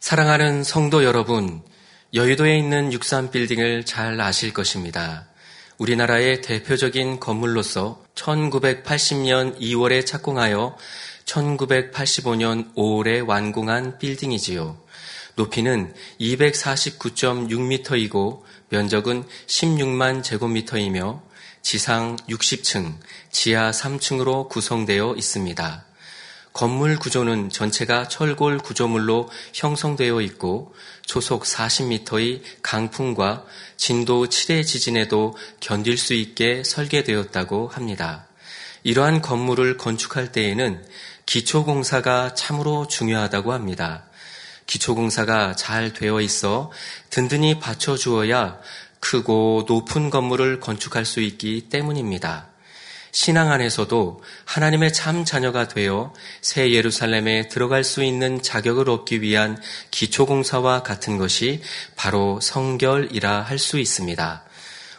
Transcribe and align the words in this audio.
사랑하는 0.00 0.64
성도 0.64 1.04
여러분, 1.04 1.62
여의도에 2.14 2.56
있는 2.56 2.90
63 2.90 3.30
빌딩을 3.30 3.84
잘 3.84 4.18
아실 4.18 4.54
것입니다. 4.54 5.26
우리나라의 5.76 6.40
대표적인 6.40 7.20
건물로서 7.20 8.02
1980년 8.14 9.60
2월에 9.60 10.06
착공하여 10.06 10.78
1985년 11.26 12.74
5월에 12.74 13.28
완공한 13.28 13.98
빌딩이지요. 13.98 14.78
높이는 15.36 15.92
249.6m이고 16.18 18.40
면적은 18.70 19.24
16만 19.46 20.22
제곱미터이며 20.22 21.22
지상 21.60 22.16
60층, 22.26 22.94
지하 23.30 23.70
3층으로 23.70 24.48
구성되어 24.48 25.16
있습니다. 25.16 25.89
건물 26.52 26.98
구조는 26.98 27.50
전체가 27.50 28.08
철골 28.08 28.58
구조물로 28.58 29.30
형성되어 29.54 30.20
있고 30.22 30.74
초속 31.06 31.44
40m의 31.44 32.42
강풍과 32.62 33.44
진도 33.76 34.26
7의 34.26 34.66
지진에도 34.66 35.36
견딜 35.60 35.96
수 35.96 36.14
있게 36.14 36.64
설계되었다고 36.64 37.68
합니다. 37.68 38.26
이러한 38.82 39.22
건물을 39.22 39.76
건축할 39.76 40.32
때에는 40.32 40.84
기초공사가 41.26 42.34
참으로 42.34 42.88
중요하다고 42.88 43.52
합니다. 43.52 44.04
기초공사가 44.66 45.54
잘 45.56 45.92
되어 45.92 46.20
있어 46.20 46.70
든든히 47.10 47.60
받쳐주어야 47.60 48.58
크고 49.00 49.64
높은 49.66 50.10
건물을 50.10 50.60
건축할 50.60 51.04
수 51.04 51.20
있기 51.20 51.68
때문입니다. 51.68 52.49
신앙 53.12 53.50
안에서도 53.50 54.22
하나님의 54.44 54.92
참 54.92 55.24
자녀가 55.24 55.68
되어 55.68 56.12
새 56.40 56.72
예루살렘에 56.72 57.48
들어갈 57.48 57.84
수 57.84 58.02
있는 58.02 58.42
자격을 58.42 58.88
얻기 58.90 59.22
위한 59.22 59.60
기초공사와 59.90 60.82
같은 60.82 61.18
것이 61.18 61.62
바로 61.96 62.40
성결이라 62.40 63.42
할 63.42 63.58
수 63.60 63.78
있습니다. 63.78 64.44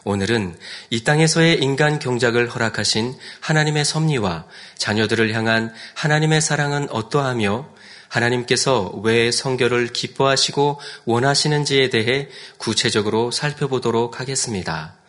오늘은 0.03 0.57
이 0.89 1.03
땅에서의 1.03 1.61
인간 1.61 1.99
경작을 1.99 2.49
허락하신 2.49 3.15
하나님의 3.39 3.85
섭리와 3.85 4.45
자녀들을 4.77 5.33
향한 5.33 5.73
하나님의 5.95 6.41
사랑은 6.41 6.89
어떠하며 6.89 7.69
하나님께서 8.07 8.91
왜 9.03 9.31
성결을 9.31 9.93
기뻐하시고 9.93 10.79
원하시는지에 11.05 11.89
대해 11.89 12.29
구체적으로 12.57 13.31
살펴보도록 13.31 14.19
하겠습니다. 14.19 15.00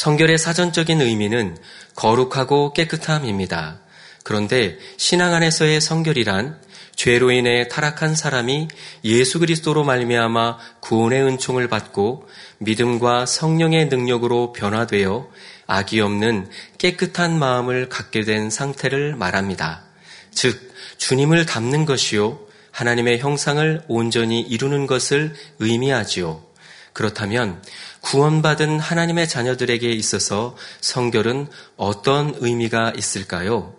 성결의 0.00 0.38
사전적인 0.38 1.02
의미는 1.02 1.58
거룩하고 1.94 2.72
깨끗함입니다. 2.72 3.80
그런데 4.24 4.78
신앙 4.96 5.34
안에서의 5.34 5.78
성결이란 5.82 6.58
죄로 6.96 7.30
인해 7.30 7.68
타락한 7.68 8.14
사람이 8.14 8.68
예수 9.04 9.38
그리스도로 9.38 9.84
말미암아 9.84 10.56
구원의 10.80 11.22
은총을 11.24 11.68
받고 11.68 12.26
믿음과 12.60 13.26
성령의 13.26 13.88
능력으로 13.88 14.54
변화되어 14.54 15.28
악이 15.66 16.00
없는 16.00 16.48
깨끗한 16.78 17.38
마음을 17.38 17.90
갖게 17.90 18.22
된 18.22 18.48
상태를 18.48 19.16
말합니다. 19.16 19.84
즉 20.30 20.72
주님을 20.96 21.44
닮는 21.44 21.84
것이요 21.84 22.40
하나님의 22.70 23.18
형상을 23.18 23.82
온전히 23.86 24.40
이루는 24.40 24.86
것을 24.86 25.34
의미하지요. 25.58 26.48
그렇다면 26.94 27.62
구원받은 28.00 28.80
하나님의 28.80 29.28
자녀들에게 29.28 29.90
있어서 29.92 30.56
성결은 30.80 31.48
어떤 31.76 32.34
의미가 32.38 32.92
있을까요? 32.96 33.74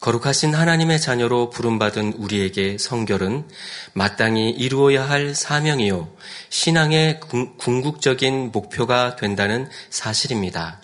거룩하신 0.00 0.54
하나님의 0.54 0.98
자녀로 0.98 1.50
부름받은 1.50 2.14
우리에게 2.14 2.78
성결은 2.78 3.46
마땅히 3.92 4.48
이루어야 4.50 5.06
할 5.06 5.34
사명이요. 5.34 6.08
신앙의 6.48 7.20
궁극적인 7.58 8.50
목표가 8.50 9.16
된다는 9.16 9.68
사실입니다. 9.90 10.80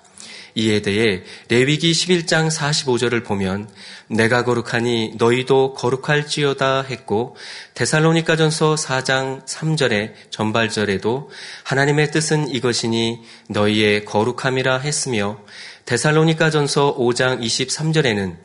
이에 0.59 0.81
대해 0.81 1.23
레위기 1.51 1.93
11장 1.93 2.51
45절을 2.51 3.23
보면 3.25 3.69
내가 4.09 4.43
거룩하니 4.43 5.17
너희도 5.19 5.75
거룩할지어다 5.75 6.81
했고 6.81 7.37
데살로니가전서 7.75 8.77
4장 8.77 9.45
3절의 9.45 10.15
전발절에도 10.31 11.31
하나님의 11.63 12.11
뜻은 12.11 12.49
이것이니 12.49 13.21
너희의 13.51 14.07
거룩함이라 14.07 14.79
했으며 14.79 15.39
데살로니가전서 15.85 16.97
5장 16.97 17.43
23절에는 17.43 18.37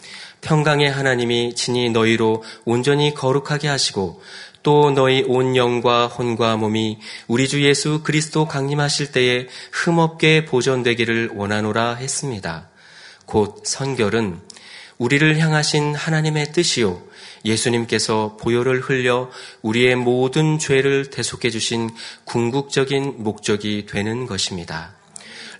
평강의 0.42 0.92
하나님이 0.92 1.56
친히 1.56 1.92
너희로 1.92 2.44
온전히 2.66 3.14
거룩하게 3.14 3.70
하시고 3.70 4.22
또 4.64 4.92
너희 4.92 5.24
온 5.28 5.56
영과 5.56 6.08
혼과 6.08 6.58
몸이 6.58 7.00
우리 7.28 7.48
주 7.48 7.64
예수 7.64 8.02
그리스도 8.04 8.48
강림하실 8.48 9.12
때에 9.12 9.48
흠없게 9.72 10.46
보존되기를 10.46 11.32
원하노라 11.34 11.96
했습니다. 11.96 12.70
곧 13.26 13.64
선결은 13.66 14.40
우리를 14.98 15.40
향하신 15.40 15.96
하나님의 15.96 16.52
뜻이요. 16.52 17.02
예수님께서 17.44 18.38
보혈을 18.40 18.82
흘려 18.82 19.32
우리의 19.64 19.96
모든 19.96 20.60
죄를 20.60 21.10
대속해 21.10 21.50
주신 21.50 21.90
궁극적인 22.26 23.16
목적이 23.18 23.88
되는 23.88 24.28
것입니다. 24.28 25.01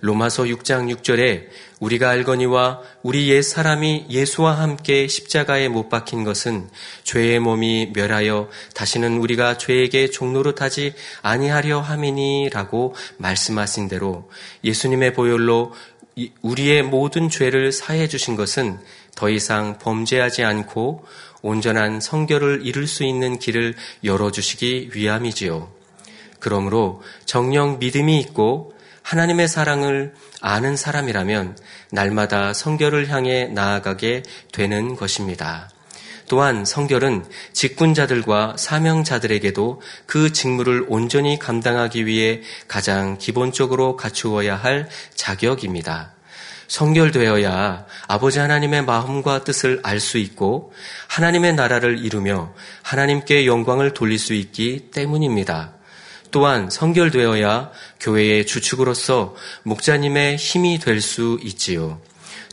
로마서 0.02 0.42
6장 0.44 0.92
6절에 0.96 1.46
우리가 1.78 2.10
알거니와 2.10 2.80
우리 3.04 3.30
옛 3.30 3.40
사람이 3.40 4.06
예수와 4.10 4.58
함께 4.58 5.06
십자가에 5.06 5.68
못 5.68 5.88
박힌 5.88 6.24
것은 6.24 6.68
죄의 7.04 7.38
몸이 7.38 7.92
멸하여 7.94 8.48
다시는 8.74 9.18
우리가 9.18 9.58
죄에게 9.58 10.10
종노릇하지 10.10 10.94
아니하려 11.22 11.80
함이니라고 11.80 12.96
말씀하신 13.18 13.86
대로 13.86 14.28
예수님의 14.64 15.14
보혈로 15.14 15.72
우리의 16.42 16.82
모든 16.82 17.28
죄를 17.30 17.70
사해 17.70 18.08
주신 18.08 18.34
것은 18.34 18.80
더 19.14 19.30
이상 19.30 19.78
범죄하지 19.78 20.42
않고 20.42 21.04
온전한 21.42 22.00
성결을 22.00 22.62
이룰 22.66 22.88
수 22.88 23.04
있는 23.04 23.38
길을 23.38 23.76
열어주시기 24.02 24.90
위함이지요. 24.94 25.70
그러므로 26.40 27.02
정령 27.24 27.78
믿음이 27.78 28.18
있고 28.18 28.72
하나님의 29.02 29.48
사랑을 29.48 30.14
아는 30.40 30.76
사람이라면 30.76 31.58
날마다 31.90 32.52
성결을 32.52 33.10
향해 33.10 33.46
나아가게 33.46 34.22
되는 34.52 34.96
것입니다. 34.96 35.70
또한 36.28 36.64
성결은 36.64 37.26
직분자들과 37.52 38.54
사명자들에게도 38.56 39.82
그 40.06 40.32
직무를 40.32 40.86
온전히 40.88 41.38
감당하기 41.38 42.06
위해 42.06 42.40
가장 42.68 43.18
기본적으로 43.18 43.96
갖추어야 43.96 44.56
할 44.56 44.88
자격입니다. 45.14 46.14
성결되어야 46.68 47.84
아버지 48.08 48.38
하나님의 48.38 48.86
마음과 48.86 49.44
뜻을 49.44 49.80
알 49.82 50.00
수 50.00 50.16
있고 50.16 50.72
하나님의 51.08 51.54
나라를 51.54 52.02
이루며 52.02 52.54
하나님께 52.82 53.46
영광을 53.46 53.92
돌릴 53.92 54.18
수 54.18 54.32
있기 54.32 54.88
때문입니다. 54.90 55.74
또한 56.32 56.70
성결되어야 56.70 57.70
교회의 58.00 58.46
주축으로서 58.46 59.36
목자님의 59.62 60.36
힘이 60.36 60.78
될 60.78 61.00
수 61.00 61.38
있지요. 61.42 62.00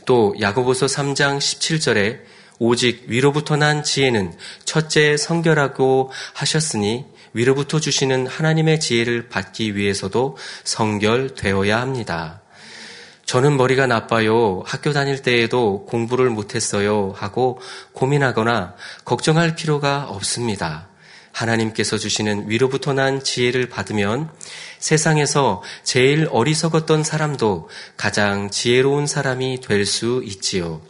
또 0.06 0.36
야고보서 0.40 0.88
3장 0.88 1.38
17절에 1.38 2.20
오직 2.60 3.06
위로부터 3.08 3.56
난 3.56 3.84
지혜는 3.84 4.34
첫째 4.66 5.16
성결하고 5.16 6.12
하셨으니 6.34 7.06
위로부터 7.34 7.80
주시는 7.80 8.28
하나님의 8.28 8.80
지혜를 8.80 9.30
받기 9.30 9.76
위해서도 9.76 10.36
성결되어야 10.66 11.80
합니다. 11.80 12.42
저는 13.26 13.56
머리가 13.56 13.86
나빠요. 13.86 14.64
학교 14.66 14.92
다닐 14.92 15.22
때에도 15.22 15.86
공부를 15.86 16.32
못했어요. 16.32 17.14
하고 17.16 17.62
고민하거나 17.94 18.76
걱정할 19.06 19.56
필요가 19.56 20.06
없습니다. 20.10 20.89
하나님께서 21.32 21.98
주시는 21.98 22.50
위로부터 22.50 22.94
난 22.94 23.24
지혜를 23.24 23.70
받으면 23.70 24.30
세상에서 24.80 25.62
제일 25.84 26.28
어리석었던 26.31 27.04
사람도 27.04 27.70
가장 27.98 28.50
지혜로운 28.50 29.08
사람이 29.08 29.62
될 29.62 29.86
수 29.86 30.22
있지요. 30.26 30.81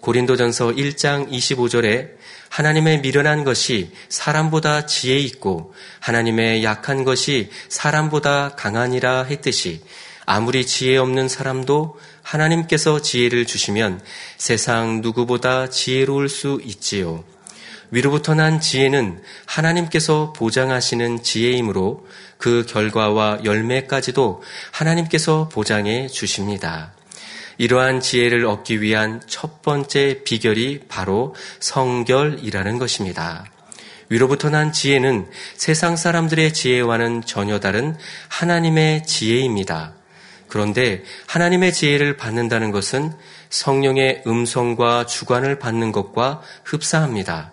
고린도전서 0.00 0.68
1장 0.72 1.30
25절에 1.30 2.18
하나님의 2.50 3.00
미련한 3.00 3.44
것이 3.44 3.90
사람보다 4.08 4.86
지혜 4.86 5.18
있고 5.18 5.74
하나님의 6.00 6.64
약한 6.64 7.04
것이 7.04 7.50
사람보다 7.68 8.50
강하니라 8.50 9.24
했듯이 9.24 9.82
아무리 10.24 10.66
지혜 10.66 10.98
없는 10.98 11.28
사람도 11.28 11.98
하나님께서 12.22 13.00
지혜를 13.00 13.46
주시면 13.46 14.00
세상 14.36 15.00
누구보다 15.00 15.68
지혜로울 15.70 16.28
수 16.28 16.60
있지요. 16.64 17.24
위로부터 17.90 18.34
난 18.34 18.60
지혜는 18.60 19.22
하나님께서 19.46 20.32
보장하시는 20.34 21.22
지혜이므로 21.22 22.06
그 22.36 22.66
결과와 22.68 23.40
열매까지도 23.44 24.42
하나님께서 24.72 25.48
보장해 25.48 26.08
주십니다. 26.08 26.92
이러한 27.56 28.00
지혜를 28.00 28.46
얻기 28.46 28.80
위한 28.82 29.20
첫 29.26 29.62
번째 29.62 30.22
비결이 30.24 30.82
바로 30.88 31.34
성결이라는 31.60 32.78
것입니다. 32.78 33.46
위로부터 34.10 34.48
난 34.48 34.72
지혜는 34.72 35.28
세상 35.56 35.96
사람들의 35.96 36.52
지혜와는 36.52 37.22
전혀 37.24 37.58
다른 37.58 37.96
하나님의 38.28 39.04
지혜입니다. 39.04 39.94
그런데 40.46 41.02
하나님의 41.26 41.74
지혜를 41.74 42.16
받는다는 42.16 42.70
것은 42.70 43.12
성령의 43.50 44.22
음성과 44.26 45.06
주관을 45.06 45.58
받는 45.58 45.92
것과 45.92 46.40
흡사합니다. 46.64 47.52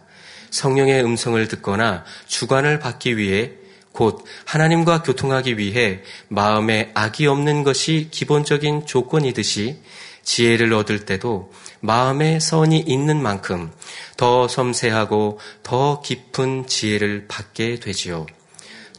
성령의 0.56 1.04
음성을 1.04 1.48
듣거나 1.50 2.06
주관을 2.28 2.80
받기 2.80 3.18
위해 3.18 3.52
곧 3.92 4.24
하나님과 4.46 5.04
교통하기 5.04 5.57
위해 5.57 6.02
마음에 6.30 6.92
악이 6.94 7.28
없는 7.28 7.63
것이 7.63 8.07
기본적인 8.10 8.86
조건이듯이 8.86 9.81
지혜를 10.24 10.74
얻을 10.74 11.06
때도 11.06 11.52
마음에 11.81 12.40
선이 12.40 12.80
있는 12.80 13.22
만큼 13.22 13.69
더 14.16 14.48
섬세하고 14.48 15.40
더 15.62 16.02
깊은 16.02 16.68
지혜를 16.68 17.25
받게 17.28 17.81
되지요. 17.81 18.25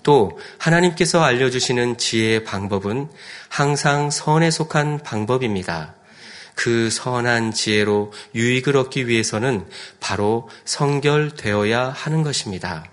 또 0.02 0.38
하나님께서 0.58 1.22
알려주시는 1.22 1.96
지혜의 1.96 2.44
방법은 2.44 3.08
항상 3.48 4.10
선에 4.10 4.50
속한 4.50 5.00
방법입니다. 5.02 5.94
그 6.56 6.90
선한 6.90 7.52
지혜로 7.52 8.12
유익을 8.34 8.76
얻기 8.76 9.06
위해서는 9.06 9.68
바로 10.00 10.48
성결되어야 10.64 11.90
하는 11.90 12.22
것입니다. 12.24 12.90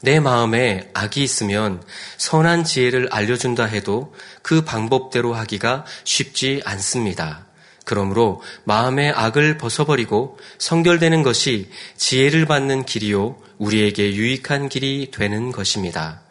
내 0.00 0.18
마음에 0.18 0.90
악이 0.92 1.22
있으면 1.22 1.80
선한 2.18 2.64
지혜를 2.64 3.08
알려준다 3.12 3.64
해도 3.64 4.12
그 4.42 4.62
방법대로 4.62 5.32
하기가 5.32 5.86
쉽지 6.02 6.60
않습니다. 6.64 7.46
그러므로 7.84 8.42
마음의 8.64 9.12
악을 9.12 9.58
벗어버리고 9.58 10.38
성결되는 10.58 11.22
것이 11.22 11.70
지혜를 11.96 12.46
받는 12.46 12.84
길이요, 12.84 13.36
우리에게 13.58 14.14
유익한 14.14 14.68
길이 14.68 15.10
되는 15.12 15.52
것입니다. 15.52 16.22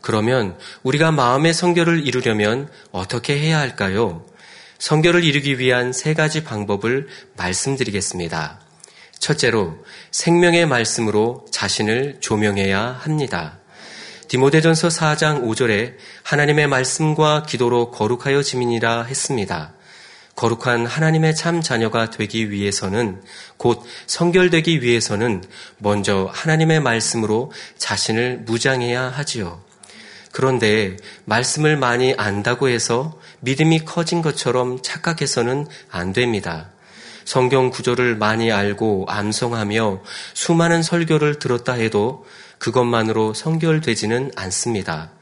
그러면 0.00 0.56
우리가 0.82 1.12
마음의 1.12 1.52
성결을 1.52 2.06
이루려면 2.06 2.68
어떻게 2.90 3.38
해야 3.38 3.58
할까요? 3.58 4.24
성결을 4.82 5.22
이루기 5.22 5.60
위한 5.60 5.92
세 5.92 6.12
가지 6.12 6.42
방법을 6.42 7.06
말씀드리겠습니다. 7.36 8.58
첫째로 9.20 9.76
생명의 10.10 10.66
말씀으로 10.66 11.46
자신을 11.52 12.16
조명해야 12.18 12.98
합니다. 13.00 13.60
디모데전서 14.26 14.88
4장 14.88 15.44
5절에 15.44 15.94
하나님의 16.24 16.66
말씀과 16.66 17.44
기도로 17.44 17.92
거룩하여 17.92 18.42
지민이라 18.42 19.04
했습니다. 19.04 19.72
거룩한 20.34 20.86
하나님의 20.86 21.36
참 21.36 21.60
자녀가 21.60 22.10
되기 22.10 22.50
위해서는 22.50 23.22
곧 23.58 23.84
성결되기 24.08 24.82
위해서는 24.82 25.44
먼저 25.78 26.28
하나님의 26.32 26.80
말씀으로 26.80 27.52
자신을 27.78 28.38
무장해야 28.38 29.02
하지요. 29.02 29.62
그런데 30.32 30.96
말씀을 31.26 31.76
많이 31.76 32.14
안다고 32.16 32.68
해서 32.68 33.18
믿음이 33.40 33.84
커진 33.84 34.22
것처럼 34.22 34.82
착각해서는 34.82 35.66
안 35.90 36.12
됩니다. 36.12 36.70
성경 37.24 37.70
구조를 37.70 38.16
많이 38.16 38.50
알고 38.50 39.06
암송하며 39.08 40.02
수많은 40.34 40.82
설교를 40.82 41.38
들었다 41.38 41.74
해도 41.74 42.26
그것만으로 42.58 43.34
성결되지는 43.34 44.32
않습니다. 44.34 45.12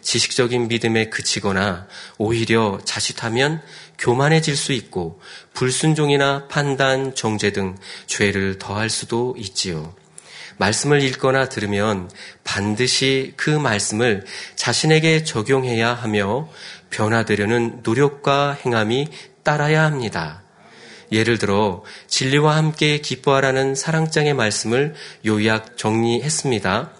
지식적인 0.00 0.68
믿음에 0.68 1.10
그치거나 1.10 1.86
오히려 2.18 2.78
자칫하면 2.84 3.62
교만해질 3.98 4.56
수 4.56 4.72
있고 4.72 5.20
불순종이나 5.54 6.48
판단, 6.48 7.14
정죄 7.14 7.52
등 7.52 7.76
죄를 8.06 8.58
더할 8.58 8.90
수도 8.90 9.34
있지요. 9.38 9.94
말씀을 10.58 11.02
읽거나 11.02 11.48
들으면 11.48 12.10
반드시 12.44 13.34
그 13.36 13.50
말씀을 13.50 14.24
자신에게 14.56 15.24
적용해야 15.24 15.92
하며 15.92 16.48
변화되려는 16.90 17.80
노력과 17.82 18.58
행함이 18.64 19.08
따라야 19.42 19.84
합니다. 19.84 20.42
예를 21.10 21.38
들어 21.38 21.84
진리와 22.06 22.56
함께 22.56 22.98
기뻐하라는 22.98 23.74
사랑장의 23.74 24.34
말씀을 24.34 24.94
요약 25.26 25.76
정리했습니다. 25.76 26.92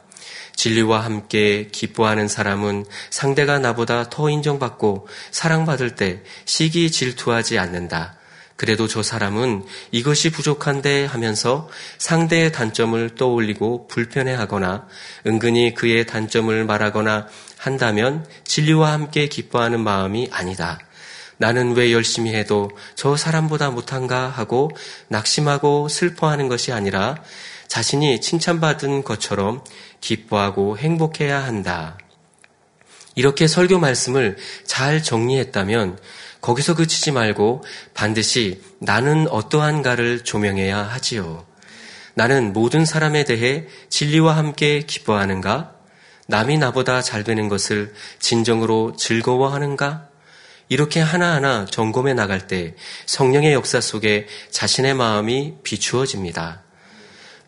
진리와 0.55 1.01
함께 1.01 1.69
기뻐하는 1.73 2.29
사람은 2.29 2.85
상대가 3.11 3.59
나보다 3.59 4.11
더 4.11 4.29
인정받고 4.29 5.09
사랑받을 5.31 5.97
때 5.97 6.23
시기 6.45 6.91
질투하지 6.91 7.59
않는다. 7.59 8.17
그래도 8.63 8.87
저 8.87 9.03
사람은 9.03 9.65
이것이 9.91 10.31
부족한데 10.31 11.05
하면서 11.05 11.69
상대의 11.99 12.53
단점을 12.53 13.17
떠올리고 13.17 13.89
불편해하거나 13.89 14.87
은근히 15.27 15.75
그의 15.75 16.07
단점을 16.07 16.65
말하거나 16.65 17.27
한다면 17.59 18.25
진리와 18.45 18.93
함께 18.93 19.27
기뻐하는 19.27 19.81
마음이 19.81 20.29
아니다. 20.31 20.79
나는 21.39 21.75
왜 21.75 21.93
열심히 21.93 22.33
해도 22.37 22.71
저 22.95 23.17
사람보다 23.17 23.71
못한가 23.71 24.29
하고 24.29 24.71
낙심하고 25.09 25.89
슬퍼하는 25.89 26.47
것이 26.47 26.71
아니라 26.71 27.17
자신이 27.67 28.21
칭찬받은 28.21 29.03
것처럼 29.03 29.65
기뻐하고 30.01 30.79
행복해야 30.79 31.43
한다. 31.43 31.99
이렇게 33.17 33.49
설교 33.49 33.81
말씀을 33.81 34.37
잘 34.65 35.03
정리했다면 35.03 35.99
거기서 36.43 36.75
그치지 36.75 37.13
말고 37.13 37.65
반드시 37.95 38.61
나는 38.79 39.27
어떠한가를 39.29 40.25
조명해야 40.25 40.77
하지요. 40.77 41.47
나는 42.15 42.53
모든 42.53 42.85
사람에 42.85 43.25
대해 43.25 43.67
진리와 43.89 44.37
함께 44.37 44.81
기뻐하는가? 44.81 45.73
남이 46.27 46.59
나보다 46.59 47.01
잘 47.01 47.25
되는 47.25 47.49
것을 47.49 47.95
진정으로 48.19 48.97
즐거워하는가? 48.99 50.09
이렇게 50.69 51.01
하나하나 51.01 51.65
점검해 51.65 52.15
나갈 52.15 52.47
때 52.47 52.75
성령의 53.07 53.53
역사 53.53 53.81
속에 53.81 54.27
자신의 54.51 54.95
마음이 54.95 55.55
비추어집니다. 55.63 56.63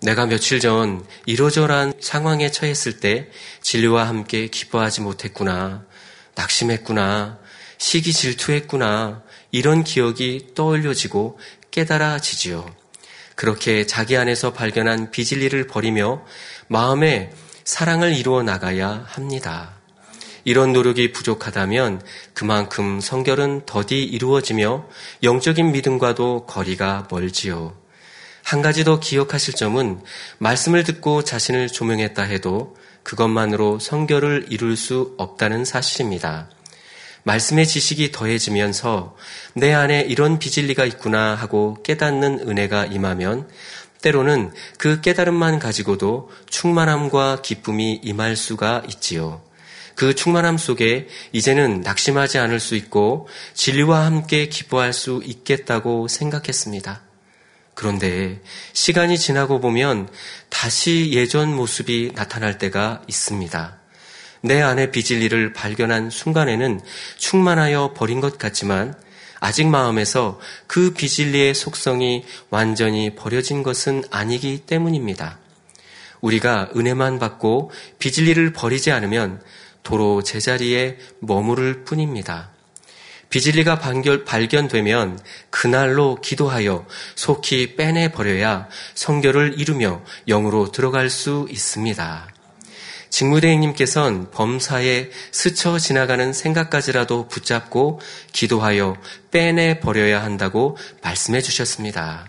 내가 0.02 0.26
며칠 0.26 0.60
전 0.60 1.04
이러저러한 1.24 1.94
상황에 2.00 2.50
처했을 2.50 3.00
때 3.00 3.28
진리와 3.62 4.06
함께 4.06 4.48
기뻐하지 4.48 5.00
못했구나, 5.00 5.84
낙심했구나, 6.34 7.38
시기 7.78 8.12
질투했구나, 8.12 9.22
이런 9.50 9.84
기억이 9.84 10.48
떠올려지고 10.54 11.38
깨달아지지요. 11.70 12.66
그렇게 13.34 13.84
자기 13.86 14.16
안에서 14.16 14.52
발견한 14.52 15.10
비진리를 15.10 15.66
버리며 15.66 16.24
마음에 16.68 17.32
사랑을 17.64 18.14
이루어 18.14 18.42
나가야 18.42 19.04
합니다. 19.06 19.74
이런 20.44 20.72
노력이 20.72 21.12
부족하다면 21.12 22.02
그만큼 22.34 23.00
성결은 23.00 23.62
더디 23.64 24.04
이루어지며 24.04 24.86
영적인 25.22 25.72
믿음과도 25.72 26.46
거리가 26.46 27.08
멀지요. 27.10 27.74
한 28.42 28.60
가지 28.60 28.84
더 28.84 29.00
기억하실 29.00 29.54
점은 29.54 30.02
말씀을 30.38 30.84
듣고 30.84 31.24
자신을 31.24 31.68
조명했다 31.68 32.22
해도 32.22 32.76
그것만으로 33.02 33.78
성결을 33.78 34.46
이룰 34.50 34.76
수 34.76 35.14
없다는 35.16 35.64
사실입니다. 35.64 36.50
말씀의 37.24 37.66
지식이 37.66 38.12
더해지면서 38.12 39.16
내 39.54 39.72
안에 39.72 40.02
이런 40.02 40.38
비진리가 40.38 40.84
있구나 40.84 41.34
하고 41.34 41.76
깨닫는 41.82 42.48
은혜가 42.48 42.86
임하면 42.86 43.48
때로는 44.02 44.52
그 44.78 45.00
깨달음만 45.00 45.58
가지고도 45.58 46.30
충만함과 46.48 47.40
기쁨이 47.42 48.00
임할 48.02 48.36
수가 48.36 48.82
있지요. 48.88 49.42
그 49.94 50.14
충만함 50.14 50.58
속에 50.58 51.08
이제는 51.32 51.80
낙심하지 51.80 52.38
않을 52.38 52.60
수 52.60 52.74
있고 52.74 53.28
진리와 53.54 54.04
함께 54.04 54.48
기뻐할 54.48 54.92
수 54.92 55.22
있겠다고 55.24 56.08
생각했습니다. 56.08 57.02
그런데 57.74 58.40
시간이 58.72 59.18
지나고 59.18 59.60
보면 59.60 60.08
다시 60.48 61.10
예전 61.12 61.54
모습이 61.54 62.12
나타날 62.14 62.58
때가 62.58 63.02
있습니다. 63.08 63.83
내 64.44 64.60
안에 64.60 64.90
비질리를 64.90 65.54
발견한 65.54 66.10
순간에는 66.10 66.82
충만하여 67.16 67.94
버린 67.96 68.20
것 68.20 68.36
같지만 68.36 68.94
아직 69.40 69.66
마음에서 69.66 70.38
그 70.66 70.92
비질리의 70.92 71.54
속성이 71.54 72.26
완전히 72.50 73.14
버려진 73.14 73.62
것은 73.62 74.04
아니기 74.10 74.58
때문입니다. 74.66 75.38
우리가 76.20 76.68
은혜만 76.76 77.18
받고 77.18 77.70
비질리를 77.98 78.52
버리지 78.52 78.90
않으면 78.90 79.40
도로 79.82 80.22
제자리에 80.22 80.98
머무를 81.20 81.84
뿐입니다. 81.84 82.50
비질리가 83.30 83.78
발견되면 84.26 85.20
그날로 85.48 86.16
기도하여 86.20 86.86
속히 87.14 87.76
빼내버려야 87.76 88.68
성결을 88.94 89.58
이루며 89.58 90.02
영으로 90.28 90.70
들어갈 90.70 91.08
수 91.08 91.46
있습니다. 91.50 92.33
직무대행님께서는 93.14 94.32
범사에 94.32 95.08
스쳐 95.30 95.78
지나가는 95.78 96.32
생각까지라도 96.32 97.28
붙잡고 97.28 98.00
기도하여 98.32 98.96
빼내 99.30 99.78
버려야 99.78 100.24
한다고 100.24 100.76
말씀해 101.00 101.40
주셨습니다. 101.40 102.28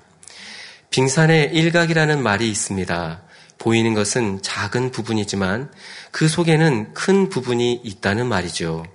빙산의 0.91 1.55
일각이라는 1.55 2.21
말이 2.21 2.47
있습니다. 2.51 3.23
보이는 3.57 3.95
것은 3.95 4.43
작은 4.43 4.91
부분이지만 4.91 5.71
그 6.11 6.27
속에는 6.27 6.93
큰 6.93 7.29
부분이 7.29 7.81
있다는 7.83 8.27
말이죠. 8.27 8.85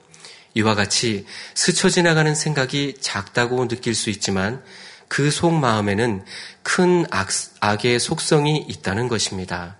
이와 0.54 0.76
같이 0.76 1.26
스쳐 1.56 1.88
지나가는 1.88 2.36
생각이 2.36 2.98
작다고 3.00 3.66
느낄 3.66 3.96
수 3.96 4.10
있지만 4.10 4.62
그 5.08 5.32
속마음에는 5.32 6.24
큰 6.62 7.04
악, 7.10 7.30
악의 7.58 7.98
속성이 7.98 8.64
있다는 8.68 9.08
것입니다. 9.08 9.79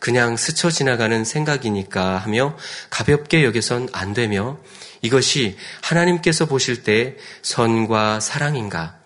그냥 0.00 0.36
스쳐 0.36 0.70
지나가는 0.70 1.24
생각이니까 1.24 2.16
하며 2.16 2.56
가볍게 2.88 3.44
여겨선 3.44 3.88
안 3.92 4.14
되며 4.14 4.58
이것이 5.02 5.56
하나님께서 5.82 6.46
보실 6.46 6.82
때 6.82 7.16
선과 7.42 8.18
사랑인가, 8.18 8.98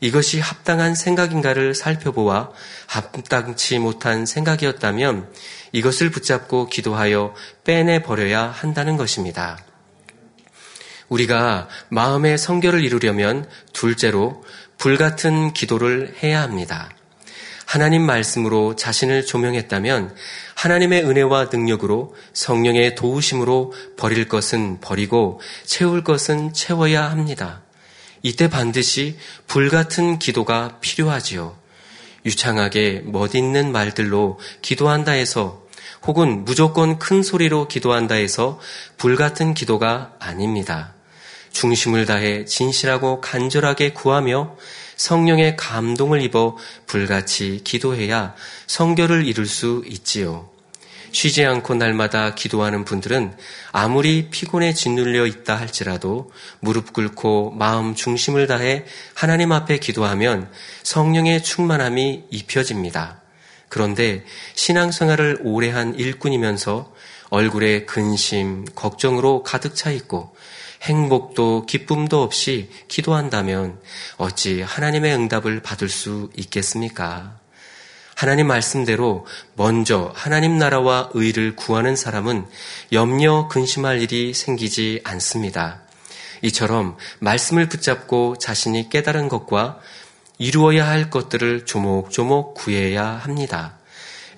이것이 0.00 0.40
합당한 0.40 0.94
생각인가를 0.94 1.74
살펴보아 1.74 2.50
합당치 2.86 3.78
못한 3.78 4.26
생각이었다면 4.26 5.30
이것을 5.72 6.10
붙잡고 6.10 6.66
기도하여 6.66 7.34
빼내 7.64 8.02
버려야 8.02 8.44
한다는 8.44 8.96
것입니다. 8.96 9.58
우리가 11.08 11.68
마음의 11.90 12.38
성결을 12.38 12.82
이루려면 12.82 13.48
둘째로 13.72 14.42
불같은 14.78 15.52
기도를 15.52 16.14
해야 16.22 16.42
합니다. 16.42 16.90
하나님 17.70 18.02
말씀으로 18.02 18.74
자신을 18.74 19.24
조명했다면 19.24 20.16
하나님의 20.56 21.04
은혜와 21.04 21.50
능력으로 21.52 22.16
성령의 22.32 22.96
도우심으로 22.96 23.72
버릴 23.96 24.26
것은 24.26 24.80
버리고 24.80 25.40
채울 25.66 26.02
것은 26.02 26.52
채워야 26.52 27.08
합니다. 27.08 27.62
이때 28.22 28.50
반드시 28.50 29.16
불같은 29.46 30.18
기도가 30.18 30.78
필요하지요. 30.80 31.56
유창하게 32.26 33.04
멋있는 33.04 33.70
말들로 33.70 34.40
기도한다 34.62 35.12
해서 35.12 35.62
혹은 36.04 36.44
무조건 36.44 36.98
큰 36.98 37.22
소리로 37.22 37.68
기도한다 37.68 38.16
해서 38.16 38.58
불같은 38.96 39.54
기도가 39.54 40.14
아닙니다. 40.18 40.94
중심을 41.52 42.04
다해 42.04 42.46
진실하고 42.46 43.20
간절하게 43.20 43.92
구하며 43.92 44.56
성령의 45.00 45.56
감동을 45.56 46.20
입어 46.20 46.58
불같이 46.86 47.62
기도해야 47.64 48.34
성결을 48.66 49.26
이룰 49.26 49.46
수 49.46 49.82
있지요. 49.86 50.50
쉬지 51.10 51.42
않고 51.42 51.74
날마다 51.74 52.34
기도하는 52.34 52.84
분들은 52.84 53.34
아무리 53.72 54.28
피곤에 54.28 54.74
짓눌려 54.74 55.26
있다 55.26 55.56
할지라도 55.56 56.30
무릎 56.60 56.92
꿇고 56.92 57.52
마음 57.52 57.94
중심을 57.94 58.46
다해 58.46 58.84
하나님 59.14 59.52
앞에 59.52 59.78
기도하면 59.78 60.50
성령의 60.82 61.42
충만함이 61.42 62.24
입혀집니다. 62.30 63.22
그런데 63.70 64.26
신앙생활을 64.54 65.38
오래 65.44 65.70
한 65.70 65.94
일꾼이면서 65.94 66.92
얼굴에 67.30 67.86
근심, 67.86 68.66
걱정으로 68.74 69.44
가득 69.44 69.74
차 69.74 69.90
있고 69.92 70.34
행복도 70.82 71.66
기쁨도 71.66 72.22
없이 72.22 72.70
기도한다면 72.88 73.78
어찌 74.16 74.62
하나님의 74.62 75.14
응답을 75.14 75.60
받을 75.60 75.88
수 75.88 76.30
있겠습니까? 76.36 77.38
하나님 78.16 78.48
말씀대로 78.48 79.26
먼저 79.54 80.12
하나님 80.14 80.58
나라와 80.58 81.08
의를 81.14 81.56
구하는 81.56 81.96
사람은 81.96 82.46
염려 82.92 83.48
근심할 83.48 84.02
일이 84.02 84.34
생기지 84.34 85.00
않습니다. 85.04 85.80
이처럼 86.42 86.96
말씀을 87.18 87.68
붙잡고 87.68 88.36
자신이 88.38 88.88
깨달은 88.90 89.28
것과 89.28 89.80
이루어야 90.38 90.86
할 90.88 91.10
것들을 91.10 91.66
조목조목 91.66 92.54
구해야 92.54 93.06
합니다. 93.06 93.79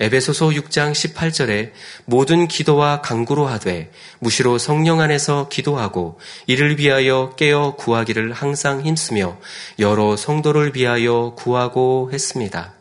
에베소서 0.02 0.48
6장 0.48 0.92
18절에 0.92 1.70
모든 2.04 2.48
기도와 2.48 3.00
강구로 3.00 3.46
하되 3.46 3.90
무시로 4.18 4.58
성령 4.58 5.00
안에서 5.00 5.48
기도하고 5.48 6.18
이를 6.46 6.78
위하여 6.78 7.34
깨어 7.36 7.76
구하기를 7.76 8.32
항상 8.32 8.84
힘쓰며 8.84 9.38
여러 9.78 10.16
성도를 10.16 10.72
위하여 10.74 11.34
구하고 11.36 12.10
했습니다. 12.12 12.74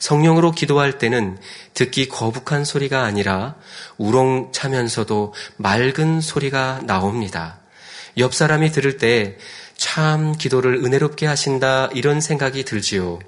성령으로 0.00 0.50
기도할 0.50 0.98
때는 0.98 1.38
듣기 1.72 2.08
거북한 2.08 2.64
소리가 2.64 3.04
아니라 3.04 3.54
우렁차면서도 3.96 5.32
맑은 5.56 6.20
소리가 6.20 6.80
나옵니다. 6.84 7.60
옆 8.18 8.34
사람이 8.34 8.72
들을 8.72 8.98
때 8.98 9.38
참 9.76 10.32
기도를 10.36 10.76
은혜롭게 10.84 11.26
하신다 11.26 11.90
이런 11.94 12.20
생각이 12.20 12.64
들지요. 12.64 13.18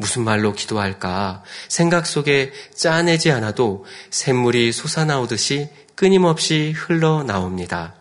무슨 0.00 0.24
말로 0.24 0.54
기도할까? 0.54 1.42
생각 1.68 2.06
속에 2.06 2.52
짜내지 2.74 3.30
않아도 3.32 3.84
샘물이 4.10 4.72
솟아나오듯이 4.72 5.68
끊임없이 5.94 6.72
흘러나옵니다. 6.74 7.94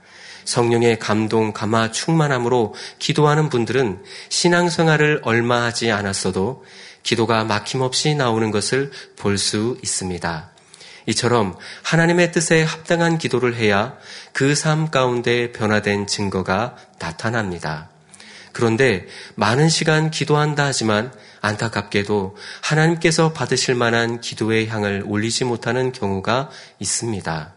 성령의 0.46 0.98
감동, 0.98 1.51
감화, 1.51 1.91
충만함으로 1.91 2.74
기도하는 2.98 3.50
분들은 3.50 4.01
신앙생활을 4.29 5.22
얼마 5.24 5.63
하지 5.63 5.91
않았어도 5.91 6.63
기도가 7.03 7.44
막힘없이 7.44 8.15
나오는 8.15 8.50
것을 8.50 8.91
볼 9.18 9.38
수 9.38 9.77
있습니다. 9.84 10.51
이처럼 11.06 11.58
하나님의 11.84 12.32
뜻에 12.32 12.63
합당한 12.63 13.18
기도를 13.18 13.56
해야 13.56 13.98
그 14.32 14.56
삶 14.56 14.89
가운데 14.89 15.51
변화된 15.51 16.08
증거가 16.08 16.75
나타납니다. 16.98 17.89
그런데 18.51 19.08
많은 19.36 19.70
시간 19.70 20.12
기도한다 20.12 20.65
하지만 20.65 21.12
안타깝게도 21.41 22.36
하나님께서 22.62 23.34
받으실 23.34 23.75
만한 23.75 24.22
기도의 24.22 24.68
향을 24.68 25.03
올리지 25.06 25.46
못하는 25.46 25.91
경우가 25.91 26.50
있습니다. 26.79 27.53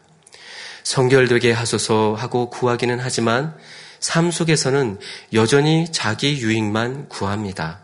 성결되게 0.85 1.53
하소서 1.53 2.15
하고 2.19 2.51
구하기는 2.51 2.99
하지만 3.01 3.55
삶 4.01 4.31
속에서는 4.31 4.99
여전히 5.33 5.87
자기 5.91 6.41
유익만 6.41 7.09
구합니다. 7.09 7.81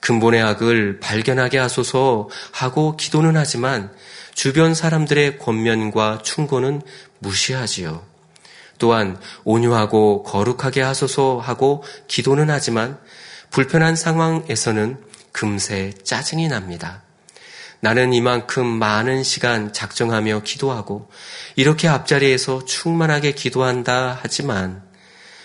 근본의 0.00 0.42
악을 0.42 1.00
발견하게 1.00 1.58
하소서 1.58 2.28
하고 2.52 2.96
기도는 2.96 3.36
하지만 3.36 3.90
주변 4.34 4.74
사람들의 4.74 5.38
권면과 5.38 6.20
충고는 6.22 6.82
무시하지요. 7.20 8.15
또한 8.78 9.18
온유하고 9.44 10.22
거룩하게 10.22 10.82
하소서 10.82 11.38
하고 11.38 11.82
기도는 12.08 12.50
하지만 12.50 12.98
불편한 13.50 13.96
상황에서는 13.96 14.98
금세 15.32 15.92
짜증이 16.02 16.48
납니다. 16.48 17.02
나는 17.80 18.12
이만큼 18.12 18.66
많은 18.66 19.22
시간 19.22 19.72
작정하며 19.72 20.42
기도하고 20.44 21.10
이렇게 21.56 21.88
앞자리에서 21.88 22.64
충만하게 22.64 23.32
기도한다 23.32 24.18
하지만 24.20 24.82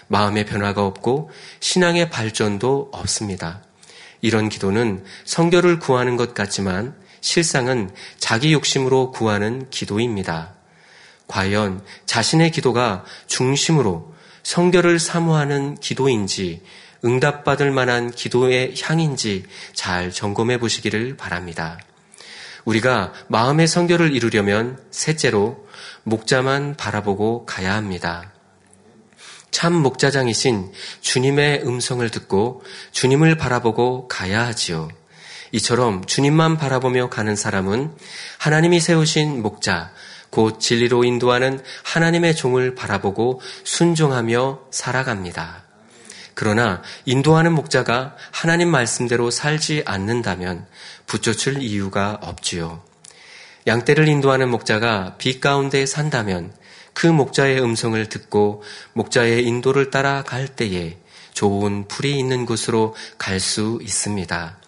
마음의 0.07 0.45
변화가 0.45 0.85
없고 0.85 1.29
신앙의 1.59 2.09
발전도 2.09 2.89
없습니다. 2.91 3.61
이런 4.21 4.49
기도는 4.49 5.03
성결을 5.25 5.79
구하는 5.79 6.17
것 6.17 6.33
같지만 6.33 6.95
실상은 7.21 7.91
자기 8.17 8.53
욕심으로 8.53 9.11
구하는 9.11 9.69
기도입니다. 9.69 10.55
과연 11.31 11.81
자신의 12.05 12.51
기도가 12.51 13.05
중심으로 13.27 14.13
성결을 14.43 14.99
사모하는 14.99 15.79
기도인지 15.79 16.61
응답받을 17.05 17.71
만한 17.71 18.11
기도의 18.11 18.73
향인지 18.79 19.45
잘 19.73 20.11
점검해 20.11 20.59
보시기를 20.59 21.15
바랍니다. 21.15 21.79
우리가 22.65 23.13
마음의 23.29 23.67
성결을 23.67 24.13
이루려면 24.13 24.77
셋째로 24.91 25.65
목자만 26.03 26.75
바라보고 26.75 27.45
가야 27.45 27.75
합니다. 27.75 28.33
참 29.51 29.73
목자장이신 29.73 30.73
주님의 30.99 31.63
음성을 31.65 32.07
듣고 32.09 32.61
주님을 32.91 33.37
바라보고 33.37 34.09
가야 34.09 34.45
하지요. 34.45 34.89
이처럼 35.53 36.05
주님만 36.05 36.57
바라보며 36.57 37.09
가는 37.09 37.35
사람은 37.35 37.95
하나님이 38.37 38.79
세우신 38.79 39.41
목자, 39.41 39.91
곧 40.31 40.59
진리로 40.59 41.03
인도하는 41.03 41.61
하나님의 41.83 42.35
종을 42.35 42.73
바라보고 42.73 43.41
순종하며 43.63 44.61
살아갑니다. 44.71 45.63
그러나 46.33 46.81
인도하는 47.05 47.53
목자가 47.53 48.15
하나님 48.31 48.69
말씀대로 48.69 49.29
살지 49.29 49.83
않는다면 49.85 50.65
붙여줄 51.05 51.61
이유가 51.61 52.17
없지요. 52.21 52.81
양떼를 53.67 54.07
인도하는 54.07 54.49
목자가 54.49 55.15
빛 55.19 55.39
가운데 55.41 55.85
산다면 55.85 56.53
그 56.93 57.07
목자의 57.07 57.61
음성을 57.61 58.03
듣고 58.09 58.63
목자의 58.93 59.45
인도를 59.45 59.91
따라 59.91 60.23
갈 60.23 60.47
때에 60.47 60.97
좋은 61.33 61.87
풀이 61.87 62.17
있는 62.17 62.45
곳으로 62.45 62.95
갈 63.17 63.39
수 63.39 63.79
있습니다. 63.81 64.60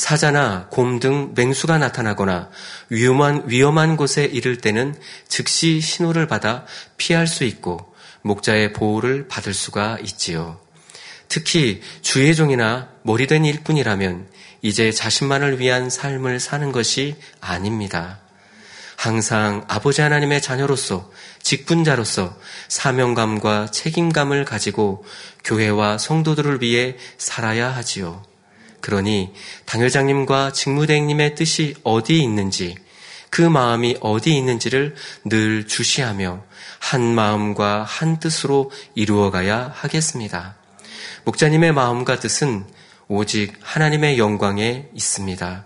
사자나 0.00 0.68
곰 0.70 0.98
등 0.98 1.32
맹수가 1.34 1.76
나타나거나 1.76 2.48
위험한, 2.88 3.44
위험한 3.48 3.98
곳에 3.98 4.24
이를 4.24 4.56
때는 4.56 4.94
즉시 5.28 5.82
신호를 5.82 6.26
받아 6.26 6.64
피할 6.96 7.26
수 7.26 7.44
있고 7.44 7.94
목자의 8.22 8.72
보호를 8.72 9.28
받을 9.28 9.52
수가 9.52 9.98
있지요. 10.02 10.58
특히 11.28 11.82
주의 12.00 12.34
종이나 12.34 12.88
머리된 13.02 13.44
일꾼이라면 13.44 14.26
이제 14.62 14.90
자신만을 14.90 15.60
위한 15.60 15.90
삶을 15.90 16.40
사는 16.40 16.72
것이 16.72 17.16
아닙니다. 17.42 18.20
항상 18.96 19.66
아버지 19.68 20.00
하나님의 20.00 20.40
자녀로서 20.40 21.10
직분자로서 21.42 22.38
사명감과 22.68 23.66
책임감을 23.70 24.46
가지고 24.46 25.04
교회와 25.44 25.98
성도들을 25.98 26.62
위해 26.62 26.96
살아야 27.18 27.68
하지요. 27.68 28.29
그러니 28.80 29.32
당회장님과 29.66 30.52
직무대행님의 30.52 31.34
뜻이 31.34 31.74
어디 31.82 32.22
있는지 32.22 32.76
그 33.30 33.42
마음이 33.42 33.96
어디 34.00 34.36
있는지를 34.36 34.96
늘 35.24 35.66
주시하며 35.66 36.42
한 36.80 37.14
마음과 37.14 37.84
한 37.84 38.18
뜻으로 38.18 38.70
이루어가야 38.94 39.72
하겠습니다. 39.74 40.56
목자님의 41.24 41.72
마음과 41.72 42.18
뜻은 42.18 42.64
오직 43.08 43.54
하나님의 43.60 44.18
영광에 44.18 44.88
있습니다. 44.94 45.64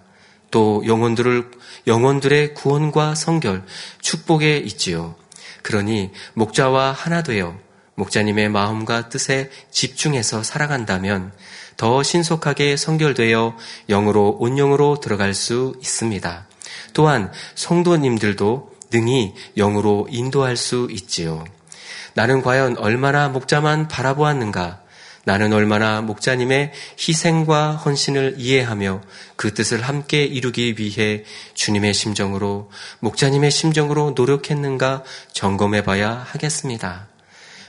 또 0.51 0.83
영혼들을 0.87 1.51
영혼들의 1.87 2.55
구원과 2.55 3.15
성결, 3.15 3.65
축복에 4.01 4.59
있지요. 4.59 5.17
그러니 5.63 6.11
목자와 6.35 6.93
하나 6.93 7.23
되어 7.23 7.59
목자님의 7.97 8.49
마음과 8.51 9.09
뜻에 9.09 9.51
집중해서 9.71 10.43
살아간다면 10.43 11.33
더 11.77 12.03
신속하게 12.03 12.77
성결되어 12.77 13.57
영으로 13.89 14.37
온영으로 14.39 15.01
들어갈 15.01 15.35
수 15.35 15.75
있습니다. 15.81 16.47
또한 16.93 17.33
성도님들도 17.55 18.73
능히 18.93 19.35
영으로 19.57 20.07
인도할 20.11 20.57
수 20.57 20.89
있지요. 20.91 21.45
나는 22.15 22.43
과연 22.43 22.79
얼마나 22.79 23.29
목자만 23.29 23.89
바라보았는가? 23.89 24.85
나는 25.25 25.53
얼마나 25.55 26.03
목자님의 26.03 26.73
희생과 26.99 27.77
헌신을 27.77 28.35
이해하며 28.39 29.01
그 29.37 29.55
뜻을 29.55 29.83
함께 29.83 30.25
이루기 30.25 30.75
위해 30.79 31.25
주님의 31.55 31.95
심정으로, 31.95 32.71
목자님의 33.01 33.51
심정으로 33.51 34.13
노력했는가 34.15 35.03
점검해 35.33 35.83
봐야 35.83 36.13
하겠습니다. 36.13 37.14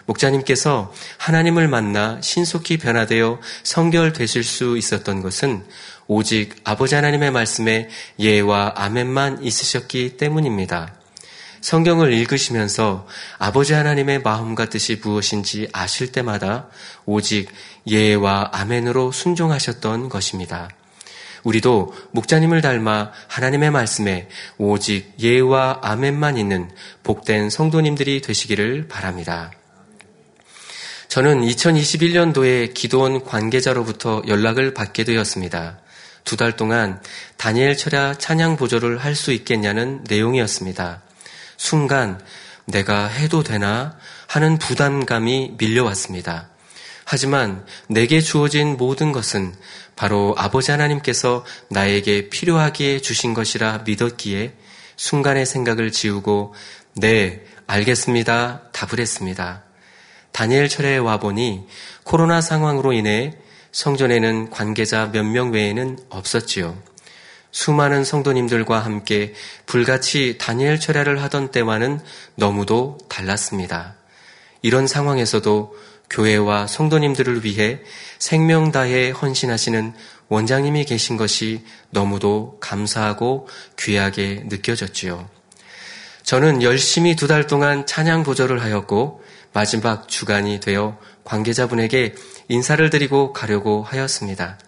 목자님께서 0.06 0.94
하나님을 1.18 1.68
만나 1.68 2.20
신속히 2.22 2.78
변화되어 2.78 3.40
성결되실 3.64 4.44
수 4.44 4.78
있었던 4.78 5.22
것은 5.22 5.66
오직 6.08 6.56
아버지 6.64 6.96
하나님의 6.96 7.32
말씀에 7.32 7.90
예와 8.20 8.74
아멘만 8.76 9.44
있으셨기 9.44 10.18
때문입니다. 10.18 10.94
성경을 11.62 12.14
읽으시면서 12.14 13.08
아버지 13.40 13.74
하나님의 13.74 14.22
마음과 14.22 14.70
뜻이 14.70 15.00
무엇인지 15.04 15.70
아실 15.74 16.12
때마다 16.12 16.68
오직 17.08 17.50
예와 17.88 18.52
아멘으로 18.54 19.12
순종하셨던 19.12 20.10
것입니다. 20.10 20.70
우리도 21.44 21.94
목자님을 22.12 22.62
닮아 22.62 23.12
하나님의 23.28 23.72
말씀에 23.72 24.30
오직 24.60 25.14
예와 25.20 25.80
아멘만 25.82 26.38
있는 26.38 26.70
복된 27.04 27.50
성도님들이 27.50 28.22
되시기를 28.22 28.88
바랍니다. 28.88 29.52
저는 31.08 31.42
2021년도에 31.42 32.74
기도원 32.74 33.24
관계자로부터 33.24 34.24
연락을 34.28 34.74
받게 34.74 35.04
되었습니다. 35.04 35.80
두 36.26 36.36
달 36.38 36.56
동안 36.56 37.02
다니엘 37.38 37.78
철야 37.78 38.16
찬양 38.16 38.58
보조를 38.58 38.98
할 38.98 39.16
수 39.16 39.32
있겠냐는 39.32 40.04
내용이었습니다. 40.10 41.02
순간 41.58 42.20
내가 42.66 43.08
해도 43.08 43.44
되나 43.44 43.98
하는 44.28 44.58
부담감이 44.58 45.54
밀려왔습니다. 45.58 46.50
하지만 47.06 47.64
내게 47.88 48.20
주어진 48.20 48.76
모든 48.76 49.12
것은 49.12 49.54
바로 49.96 50.34
아버지 50.38 50.72
하나님께서 50.72 51.46
나에게 51.70 52.30
필요하기에 52.30 53.00
주신 53.00 53.36
것이라 53.36 53.84
믿었기에 53.86 54.56
순간의 54.98 55.46
생각을 55.46 55.92
지우고 55.92 56.56
네, 56.96 57.46
알겠습니다. 57.68 58.72
답을 58.72 59.00
했습니다. 59.00 59.65
다니엘 60.36 60.68
철에 60.68 60.98
와보니 60.98 61.66
코로나 62.04 62.42
상황으로 62.42 62.92
인해 62.92 63.36
성전에는 63.72 64.50
관계자 64.50 65.06
몇 65.06 65.24
명 65.24 65.52
외에는 65.52 65.98
없었지요. 66.10 66.78
수많은 67.52 68.04
성도님들과 68.04 68.80
함께 68.80 69.34
불같이 69.66 70.38
다니엘 70.38 70.78
철야를 70.78 71.24
하던 71.24 71.52
때와는 71.52 72.02
너무도 72.36 72.98
달랐습니다. 73.08 73.96
이런 74.62 74.88
상황에서도 74.88 75.74
교회와 76.10 76.68
성도님들을 76.68 77.46
위해 77.46 77.80
생명 78.20 78.74
다해 78.74 79.12
헌신하시는 79.12 79.94
원장님이 80.28 80.84
계신 80.84 81.16
것이 81.16 81.64
너무도 81.92 82.58
감사하고 82.60 83.48
귀하게 83.80 84.44
느껴졌지요. 84.48 85.30
저는 86.24 86.62
열심히 86.62 87.16
두 87.16 87.28
달 87.28 87.48
동안 87.48 87.86
찬양 87.86 88.24
보조를 88.24 88.62
하였고 88.64 89.24
마지막 89.56 90.10
주간이 90.10 90.60
되어 90.60 91.00
관계자분에게 91.24 92.14
인사를 92.50 92.90
드리고 92.90 93.32
가려고 93.32 93.84
하였습니다. 93.84 94.60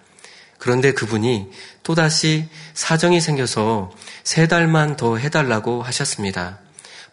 그런데 0.60 0.94
그분이 0.94 1.50
또다시 1.84 2.48
사정이 2.74 3.20
생겨서 3.20 3.92
세 4.24 4.48
달만 4.48 4.96
더 4.96 5.18
해달라고 5.18 5.84
하셨습니다. 5.84 6.60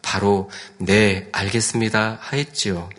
바로, 0.02 0.48
네, 0.78 1.28
알겠습니다. 1.32 2.18
하였지요. 2.20 2.90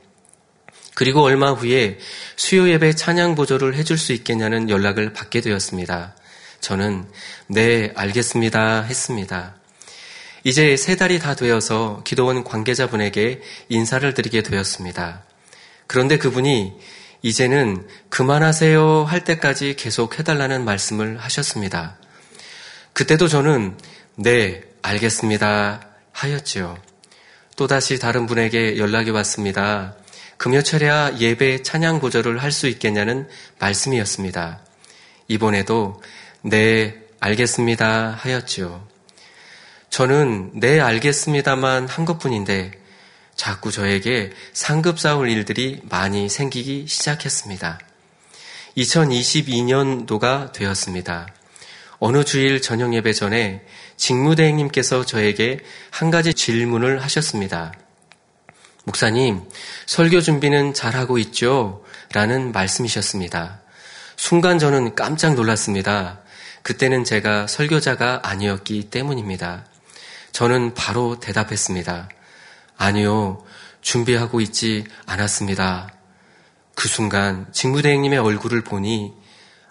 그리고 0.94 1.24
얼마 1.24 1.52
후에 1.52 1.98
수요 2.36 2.68
예배 2.70 2.96
찬양 2.96 3.36
보조를 3.36 3.76
해줄 3.76 3.98
수 3.98 4.12
있겠냐는 4.12 4.70
연락을 4.70 5.14
받게 5.14 5.40
되었습니다. 5.40 6.16
저는, 6.60 7.10
네, 7.48 7.94
알겠습니다. 7.96 8.82
했습니다. 8.82 9.56
이제 10.46 10.78
세 10.78 10.96
달이 10.96 11.18
다 11.18 11.36
되어서 11.36 12.02
기도원 12.06 12.44
관계자분에게 12.44 13.42
인사를 13.68 14.14
드리게 14.14 14.44
되었습니다. 14.44 15.24
그런데 15.88 16.20
그분이 16.20 16.74
이제는 17.24 17.88
그만하세요 18.10 19.06
할 19.06 19.24
때까지 19.24 19.76
계속 19.76 20.20
해달라는 20.20 20.64
말씀을 20.64 21.18
하셨습니다. 21.18 21.98
그때도 22.94 23.28
저는 23.28 23.76
네, 24.18 24.62
알겠습니다 24.84 25.82
하였지요. 26.12 26.78
또다시 27.56 27.98
다른 27.98 28.28
분에게 28.28 28.78
연락이 28.78 29.10
왔습니다. 29.10 29.96
금요철야 30.38 31.18
예배 31.18 31.64
찬양 31.64 32.00
보조를 32.00 32.44
할수 32.44 32.68
있겠냐는 32.68 33.28
말씀이었습니다. 33.58 34.60
이번에도 35.28 36.04
네, 36.44 37.02
알겠습니다 37.20 38.12
하였지요. 38.12 38.95
저는 39.90 40.52
네, 40.54 40.80
알겠습니다만 40.80 41.88
한 41.88 42.06
것뿐인데 42.06 42.72
자꾸 43.36 43.72
저에게 43.72 44.32
상급 44.54 45.00
쌓을 45.00 45.30
일들이 45.30 45.82
많이 45.90 46.30
생기기 46.30 46.86
시작했습니다. 46.88 47.80
2022년도가 48.78 50.52
되었습니다. 50.52 51.28
어느 52.00 52.24
주일 52.24 52.62
저녁 52.62 52.94
예배 52.94 53.14
전에 53.14 53.66
직무대행님께서 53.98 55.06
저에게 55.06 55.60
한 55.92 56.12
가지 56.12 56.34
질문을 56.34 57.02
하셨습니다. 57.04 57.74
목사님, 58.84 59.42
설교 59.86 60.22
준비는 60.22 60.74
잘하고 60.74 61.18
있죠? 61.20 61.84
라는 62.14 62.52
말씀이셨습니다. 62.52 63.62
순간 64.16 64.60
저는 64.60 64.96
깜짝 64.96 65.34
놀랐습니다. 65.34 66.20
그때는 66.62 67.04
제가 67.04 67.48
설교자가 67.48 68.22
아니었기 68.24 68.90
때문입니다. 68.90 69.66
저는 70.36 70.74
바로 70.74 71.18
대답했습니다. 71.18 72.10
아니요, 72.76 73.46
준비하고 73.80 74.42
있지 74.42 74.84
않았습니다. 75.06 75.88
그 76.76 76.90
순간 76.90 77.48
직무대행님의 77.54 78.20
얼굴을 78.20 78.62
보니 78.62 79.14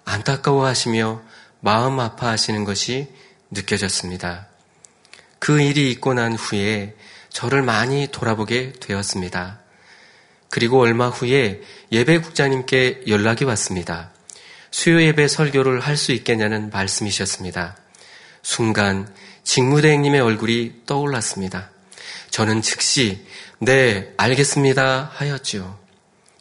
안타까워 0.06 0.64
하시며 0.64 1.20
마음 1.60 2.00
아파하시는 2.00 2.64
것이 2.64 3.12
느껴졌습니다. 3.50 4.46
그 5.38 5.60
일이 5.60 5.90
있고 5.90 6.14
난 6.14 6.32
후에 6.32 6.96
저를 7.28 7.60
많이 7.60 8.06
돌아보게 8.10 8.72
되었습니다. 8.80 9.60
그리고 10.48 10.80
얼마 10.80 11.10
후에 11.10 11.60
예배국장님께 11.92 13.02
연락이 13.06 13.44
왔습니다. 13.44 14.12
수요 14.70 15.02
예배 15.02 15.28
설교를 15.28 15.80
할 15.80 15.98
수 15.98 16.12
있겠냐는 16.12 16.70
말씀이셨습니다. 16.70 17.76
순간 18.40 19.12
직무대행님의 19.44 20.20
얼굴이 20.20 20.82
떠올랐습니다. 20.86 21.70
저는 22.30 22.62
즉시 22.62 23.24
네, 23.60 24.12
알겠습니다 24.16 25.10
하였지요. 25.14 25.78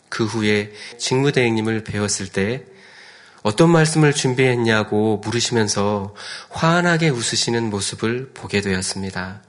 그 0.10 0.26
후에 0.26 0.72
직무대행님을 0.98 1.84
배웠을 1.84 2.28
때 2.28 2.64
어떤 3.44 3.70
말씀을 3.70 4.14
준비했냐고 4.14 5.18
물으시면서 5.18 6.16
환하게 6.50 7.10
웃으시는 7.10 7.70
모습을 7.70 8.32
보게 8.34 8.62
되었습니다. 8.62 9.42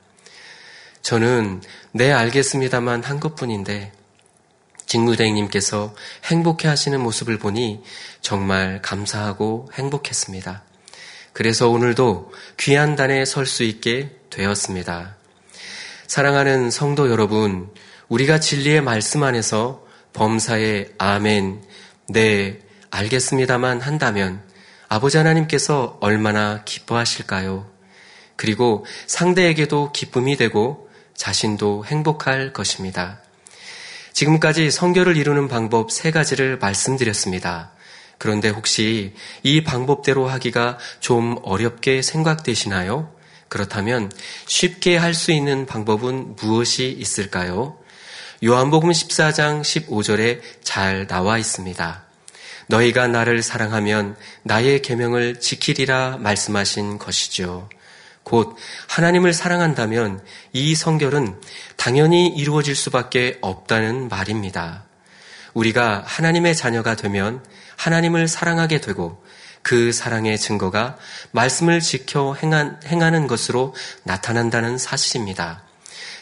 저는 1.03 1.63
네, 1.93 2.13
알겠습니다만 2.13 3.05
한 3.05 3.21
것뿐인데 3.21 3.93
직무대행님께서 4.87 5.95
행복해 6.25 6.69
하시는 6.69 7.01
모습을 7.01 7.39
보니 7.39 7.83
정말 8.21 8.83
감사하고 8.83 9.71
행복했습니다. 9.75 10.63
그래서 11.35 11.69
오늘도 11.69 12.33
귀한 12.59 12.95
단에 12.95 13.25
설 13.25 13.45
수 13.45 13.65
있게 13.65 14.11
되었습니다. 14.31 15.17
사랑하는 16.07 16.71
성도 16.71 17.11
여러분, 17.11 17.69
우리가 18.09 18.39
진리의 18.39 18.81
말씀 18.81 19.25
안에서 19.25 19.85
범사에 20.13 20.91
아멘, 20.97 21.63
네, 22.09 22.61
알겠습니다만 22.91 23.81
한다면 23.81 24.43
아버지 24.89 25.17
하나님께서 25.17 25.99
얼마나 26.01 26.63
기뻐하실까요? 26.65 27.69
그리고 28.37 28.87
상대에게도 29.09 29.91
기쁨이 29.91 30.37
되고 30.37 30.89
자신도 31.17 31.85
행복할 31.87 32.53
것입니다. 32.53 33.21
지금까지 34.13 34.71
성결을 34.71 35.17
이루는 35.17 35.49
방법 35.49 35.91
세 35.91 36.13
가지를 36.13 36.59
말씀드렸습니다. 36.59 37.74
그런데 38.25 38.49
혹시 38.49 39.13
이 39.43 39.63
방법대로 39.65 40.29
하기가 40.29 40.79
좀 40.99 41.37
어렵게 41.43 42.01
생각되시나요? 42.01 43.13
그렇다면 43.51 44.11
쉽게 44.47 44.97
할 44.97 45.13
수 45.13 45.31
있는 45.31 45.67
방법은 45.67 46.37
무엇이 46.37 46.89
있을까요? 46.89 47.77
요한복음 48.43 48.89
14장 48.93 49.61
15절에 49.61 50.41
잘 50.63 51.07
나와 51.07 51.37
있습니다. 51.37 52.05
너희가 52.69 53.09
나를 53.09 53.43
사랑하면 53.43 54.17
나의 54.43 54.81
계명을 54.81 55.39
지키리라 55.41 56.17
말씀하신 56.17 56.97
것이죠. 56.97 57.69
곧 58.23 58.57
하나님을 58.89 59.35
사랑한다면 59.35 60.25
이 60.55 60.75
성결은 60.75 61.39
당연히 61.77 62.29
이루어질 62.29 62.75
수밖에 62.75 63.37
없다는 63.43 64.09
말입니다. 64.09 64.85
우리가 65.53 66.03
하나님의 66.07 66.57
자녀가 66.57 66.97
되면 66.97 67.45
하나님을 67.77 68.29
사랑하게 68.29 68.81
되고 68.81 69.23
그 69.63 69.93
사랑의 69.93 70.39
증거가 70.39 70.97
말씀을 71.33 71.81
지켜 71.81 72.35
행하는 72.35 73.27
것으로 73.27 73.75
나타난다는 74.03 74.79
사실입니다. 74.79 75.63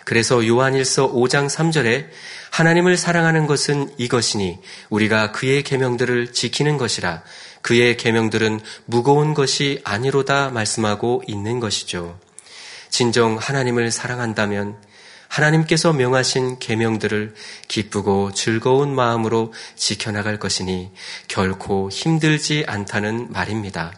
그래서 0.05 0.47
요한일서 0.47 1.13
5장 1.13 1.49
3절에 1.49 2.09
하나님을 2.51 2.97
사랑하는 2.97 3.47
것은 3.47 3.93
이것이니 3.99 4.59
우리가 4.91 5.33
그의 5.33 5.63
계명들을 5.63 6.33
지키는 6.33 6.77
것이라 6.77 7.23
그의 7.63 7.97
계명들은 7.97 8.61
무거운 8.85 9.35
것이 9.35 9.81
아니로다 9.85 10.51
말씀하고 10.51 11.23
있는 11.27 11.61
것이죠. 11.61 12.19
진정 12.91 13.39
하나님을 13.39 13.91
사랑한다면 13.91 14.77
하나님께서 15.33 15.95
명하신 15.95 16.59
계명들을 16.59 17.35
기쁘고 17.67 18.33
즐거운 18.35 18.95
마음으로 18.95 19.55
지켜나갈 19.77 20.39
것이니 20.39 20.91
결코 21.27 21.89
힘들지 21.91 22.65
않다는 22.67 23.33
말입니다. 23.33 23.93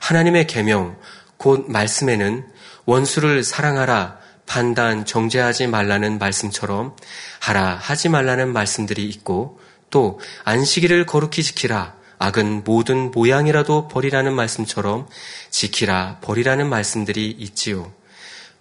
하나님의 0.00 0.46
계명 0.46 0.98
곧 1.38 1.70
말씀에는 1.70 2.46
원수를 2.84 3.44
사랑하라 3.44 4.18
판단 4.44 5.06
정죄하지 5.06 5.68
말라는 5.68 6.18
말씀처럼 6.18 6.96
하라 7.40 7.78
하지 7.80 8.10
말라는 8.10 8.52
말씀들이 8.52 9.06
있고 9.06 9.58
또 9.88 10.20
안식일을 10.44 11.06
거룩히 11.06 11.42
지키라 11.42 11.94
악은 12.18 12.64
모든 12.64 13.10
모양이라도 13.10 13.88
버리라는 13.88 14.34
말씀처럼 14.34 15.08
지키라 15.48 16.18
버리라는 16.20 16.68
말씀들이 16.68 17.30
있지요. 17.30 17.90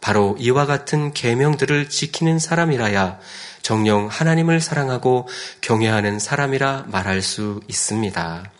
바로 0.01 0.35
이와 0.39 0.65
같은 0.65 1.13
계명들을 1.13 1.89
지키는 1.89 2.39
사람이라야 2.39 3.19
정령 3.61 4.07
하나님을 4.07 4.59
사랑하고 4.59 5.27
경외하는 5.61 6.19
사람이라 6.19 6.85
말할 6.87 7.21
수 7.21 7.61
있습니다. 7.67 8.51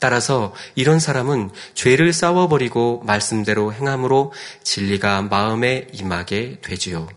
따라서 0.00 0.52
이런 0.74 0.98
사람은 0.98 1.50
죄를 1.74 2.12
싸워버리고 2.12 3.02
말씀대로 3.06 3.72
행함으로 3.72 4.32
진리가 4.64 5.22
마음에 5.22 5.86
임하게 5.92 6.58
되지요. 6.60 7.08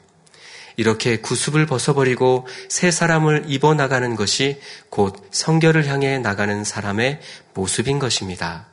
이렇게 0.78 1.18
구습을 1.18 1.66
벗어버리고 1.66 2.46
새 2.70 2.92
사람을 2.92 3.46
입어 3.48 3.74
나가는 3.74 4.16
것이 4.16 4.60
곧 4.90 5.16
성결을 5.32 5.88
향해 5.88 6.20
나가는 6.20 6.64
사람의 6.64 7.22
모습인 7.56 7.98
것입니다. 7.98 8.68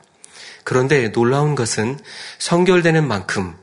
그런데 0.63 1.11
놀라운 1.11 1.55
것은 1.55 1.97
성결되는 2.37 3.07
만큼 3.07 3.55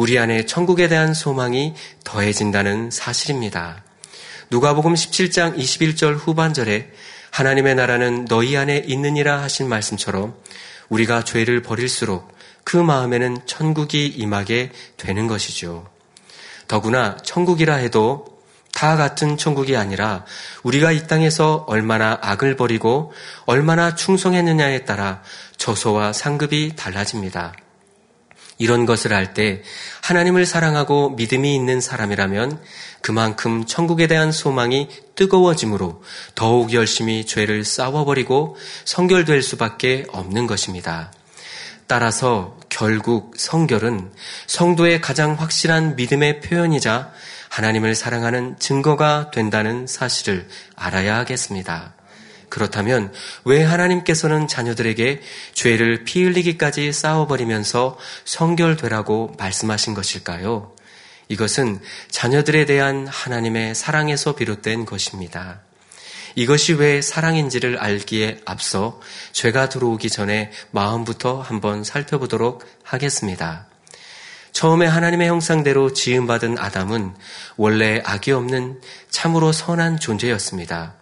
우리 0.00 0.18
안에 0.18 0.46
천국에 0.46 0.88
대한 0.88 1.12
소망이 1.12 1.74
더해진다는 2.04 2.90
사실입니다. 2.90 3.84
누가복음 4.48 4.94
17장 4.94 5.58
21절 5.58 6.16
후반절에 6.16 6.90
하나님의 7.30 7.74
나라는 7.74 8.24
너희 8.24 8.56
안에 8.56 8.82
있느니라 8.86 9.42
하신 9.42 9.68
말씀처럼 9.68 10.34
우리가 10.88 11.22
죄를 11.24 11.60
버릴수록 11.60 12.32
그 12.64 12.78
마음에는 12.78 13.40
천국이 13.44 14.06
임하게 14.06 14.70
되는 14.96 15.26
것이죠. 15.26 15.86
더구나 16.66 17.18
천국이라 17.18 17.74
해도 17.74 18.40
다 18.72 18.96
같은 18.96 19.36
천국이 19.36 19.76
아니라 19.76 20.24
우리가 20.62 20.92
이 20.92 21.06
땅에서 21.08 21.66
얼마나 21.68 22.18
악을 22.22 22.56
버리고 22.56 23.12
얼마나 23.44 23.94
충성했느냐에 23.94 24.86
따라 24.86 25.22
저소와 25.58 26.14
상급이 26.14 26.74
달라집니다. 26.74 27.52
이런 28.60 28.86
것을 28.86 29.12
알 29.14 29.32
때 29.32 29.62
하나님을 30.02 30.44
사랑하고 30.44 31.10
믿음이 31.10 31.54
있는 31.54 31.80
사람이라면 31.80 32.60
그만큼 33.00 33.64
천국에 33.64 34.06
대한 34.06 34.32
소망이 34.32 34.88
뜨거워지므로 35.14 36.02
더욱 36.34 36.72
열심히 36.72 37.24
죄를 37.24 37.64
싸워버리고 37.64 38.56
성결될 38.84 39.42
수밖에 39.42 40.04
없는 40.10 40.46
것입니다. 40.46 41.12
따라서 41.86 42.58
결국 42.68 43.34
성결은 43.36 44.12
성도의 44.46 45.00
가장 45.00 45.34
확실한 45.34 45.96
믿음의 45.96 46.40
표현이자 46.40 47.12
하나님을 47.48 47.94
사랑하는 47.94 48.58
증거가 48.58 49.30
된다는 49.30 49.86
사실을 49.86 50.48
알아야 50.76 51.16
하겠습니다. 51.16 51.94
그렇다면 52.50 53.12
왜 53.44 53.62
하나님께서는 53.62 54.48
자녀들에게 54.48 55.22
죄를 55.54 56.04
피 56.04 56.24
흘리기까지 56.24 56.92
싸워버리면서 56.92 57.96
성결되라고 58.24 59.36
말씀하신 59.38 59.94
것일까요? 59.94 60.74
이것은 61.28 61.80
자녀들에 62.10 62.66
대한 62.66 63.06
하나님의 63.06 63.74
사랑에서 63.74 64.34
비롯된 64.34 64.84
것입니다. 64.84 65.60
이것이 66.34 66.74
왜 66.74 67.00
사랑인지를 67.00 67.78
알기에 67.78 68.40
앞서 68.44 69.00
죄가 69.32 69.68
들어오기 69.68 70.10
전에 70.10 70.50
마음부터 70.70 71.40
한번 71.40 71.84
살펴보도록 71.84 72.64
하겠습니다. 72.82 73.66
처음에 74.52 74.86
하나님의 74.86 75.28
형상대로 75.28 75.92
지음받은 75.92 76.58
아담은 76.58 77.14
원래 77.56 78.02
악이 78.04 78.32
없는 78.32 78.80
참으로 79.08 79.52
선한 79.52 80.00
존재였습니다. 80.00 80.99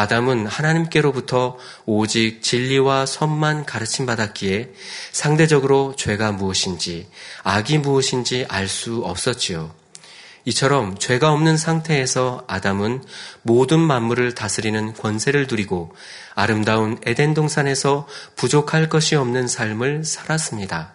아담은 0.00 0.46
하나님께로부터 0.46 1.58
오직 1.84 2.42
진리와 2.42 3.04
선만 3.04 3.66
가르침 3.66 4.06
받았기에 4.06 4.70
상대적으로 5.12 5.94
죄가 5.94 6.32
무엇인지 6.32 7.06
악이 7.42 7.76
무엇인지 7.78 8.46
알 8.48 8.66
수 8.66 9.02
없었지요. 9.04 9.74
이처럼 10.46 10.96
죄가 10.96 11.32
없는 11.32 11.58
상태에서 11.58 12.44
아담은 12.46 13.04
모든 13.42 13.78
만물을 13.78 14.34
다스리는 14.34 14.94
권세를 14.94 15.48
누리고 15.50 15.94
아름다운 16.34 16.98
에덴 17.04 17.34
동산에서 17.34 18.08
부족할 18.36 18.88
것이 18.88 19.16
없는 19.16 19.48
삶을 19.48 20.04
살았습니다. 20.04 20.94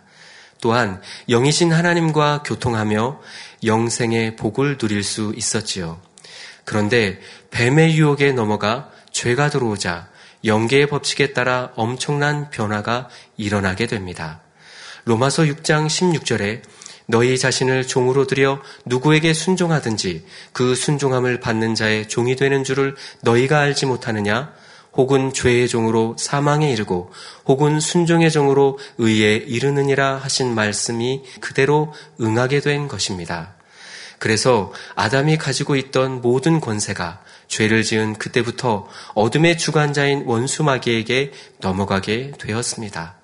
또한 0.62 1.00
영이신 1.30 1.72
하나님과 1.72 2.42
교통하며 2.44 3.20
영생의 3.64 4.36
복을 4.36 4.80
누릴 4.80 5.04
수 5.04 5.32
있었지요. 5.36 6.02
그런데 6.64 7.20
뱀의 7.52 7.96
유혹에 7.98 8.32
넘어가 8.32 8.90
죄가 9.16 9.50
들어오자 9.50 10.10
영계의 10.44 10.88
법칙에 10.88 11.32
따라 11.32 11.72
엄청난 11.76 12.50
변화가 12.50 13.08
일어나게 13.38 13.88
됩니다. 13.88 14.42
로마서 15.06 15.44
6장 15.44 15.88
16절에 15.88 16.62
너희 17.08 17.38
자신을 17.38 17.88
종으로 17.88 18.28
들여 18.28 18.62
누구에게 18.84 19.34
순종하든지 19.34 20.26
그 20.52 20.76
순종함을 20.76 21.40
받는 21.40 21.76
자의 21.76 22.10
종이 22.10 22.36
되는 22.36 22.66
줄을 22.66 22.96
너희가 23.22 23.60
알지 23.62 23.86
못하느냐? 23.86 24.54
혹은 24.94 25.32
죄의 25.32 25.70
종으로 25.70 26.18
사망에 26.20 26.72
이르고 26.74 27.14
혹은 27.46 27.80
순종의 27.80 28.32
종으로 28.32 28.78
의에 28.98 29.36
이르느니라 29.36 30.18
하신 30.18 30.54
말씀이 30.54 31.24
그대로 31.40 31.94
응하게 32.20 32.60
된 32.60 32.90
것입니다. 32.90 33.56
그래서 34.20 34.74
아담이 34.96 35.38
가지고 35.38 35.78
있던 35.78 36.22
모든 36.22 36.60
권세가 36.60 37.22
죄를 37.48 37.84
지은 37.84 38.14
그때부터 38.16 38.88
어둠의 39.14 39.58
주관자인 39.58 40.24
원수 40.26 40.64
마귀에게 40.64 41.32
넘어가게 41.60 42.34
되었습니다. 42.40 43.16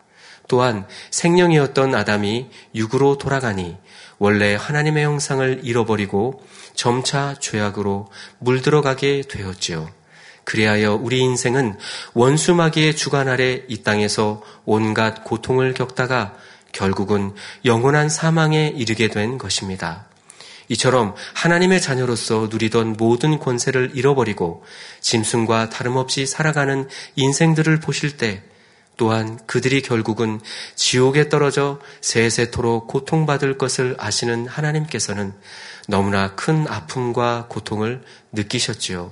또한 0.47 0.85
생명이었던 1.11 1.95
아담이 1.95 2.49
육으로 2.75 3.17
돌아가니 3.17 3.77
원래 4.17 4.55
하나님의 4.55 5.05
형상을 5.05 5.61
잃어버리고 5.63 6.43
점차 6.73 7.35
죄악으로 7.39 8.09
물들어가게 8.39 9.23
되었지요. 9.29 9.89
그리하여 10.43 10.95
우리 10.95 11.19
인생은 11.21 11.77
원수 12.13 12.53
마귀의 12.53 12.95
주관 12.95 13.29
아래 13.29 13.63
이 13.67 13.83
땅에서 13.83 14.41
온갖 14.65 15.23
고통을 15.23 15.73
겪다가 15.73 16.35
결국은 16.71 17.33
영원한 17.63 18.09
사망에 18.09 18.73
이르게 18.75 19.07
된 19.07 19.37
것입니다. 19.37 20.10
이처럼 20.71 21.15
하나님의 21.33 21.81
자녀로서 21.81 22.47
누리던 22.49 22.95
모든 22.97 23.39
권세를 23.39 23.91
잃어버리고 23.93 24.63
짐승과 25.01 25.69
다름없이 25.69 26.25
살아가는 26.25 26.87
인생들을 27.17 27.81
보실 27.81 28.15
때 28.15 28.41
또한 28.95 29.37
그들이 29.47 29.81
결국은 29.81 30.39
지옥에 30.75 31.27
떨어져 31.27 31.81
세세토록 31.99 32.87
고통받을 32.87 33.57
것을 33.57 33.97
아시는 33.99 34.47
하나님께서는 34.47 35.33
너무나 35.89 36.35
큰 36.35 36.65
아픔과 36.69 37.47
고통을 37.49 38.01
느끼셨지요. 38.31 39.11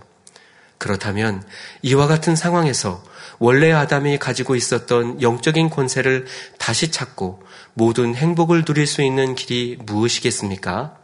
그렇다면 0.78 1.44
이와 1.82 2.08
같은 2.08 2.38
상황에서 2.38 3.04
원래 3.38 3.74
아담이 3.74 4.18
가지고 4.18 4.56
있었던 4.56 5.22
영적인 5.22 5.70
권세를 5.70 6.26
다시 6.58 6.90
찾고 6.90 7.44
모든 7.74 8.16
행복을 8.16 8.64
누릴 8.64 8.88
수 8.88 9.02
있는 9.02 9.36
길이 9.36 9.78
무엇이겠습니까? 9.82 11.00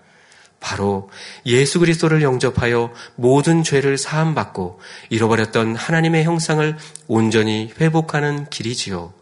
바로 0.65 1.12
예수 1.45 1.80
그리스도를 1.80 2.23
영접하여 2.23 2.91
모든 3.15 3.62
죄를 3.62 3.99
사함받고 3.99 4.80
잃어버렸던 5.12 5.75
하나님의 5.75 6.23
형상을 6.23 6.75
온전히 7.08 7.71
회복하는 7.80 8.49
길이지요. 8.49 9.13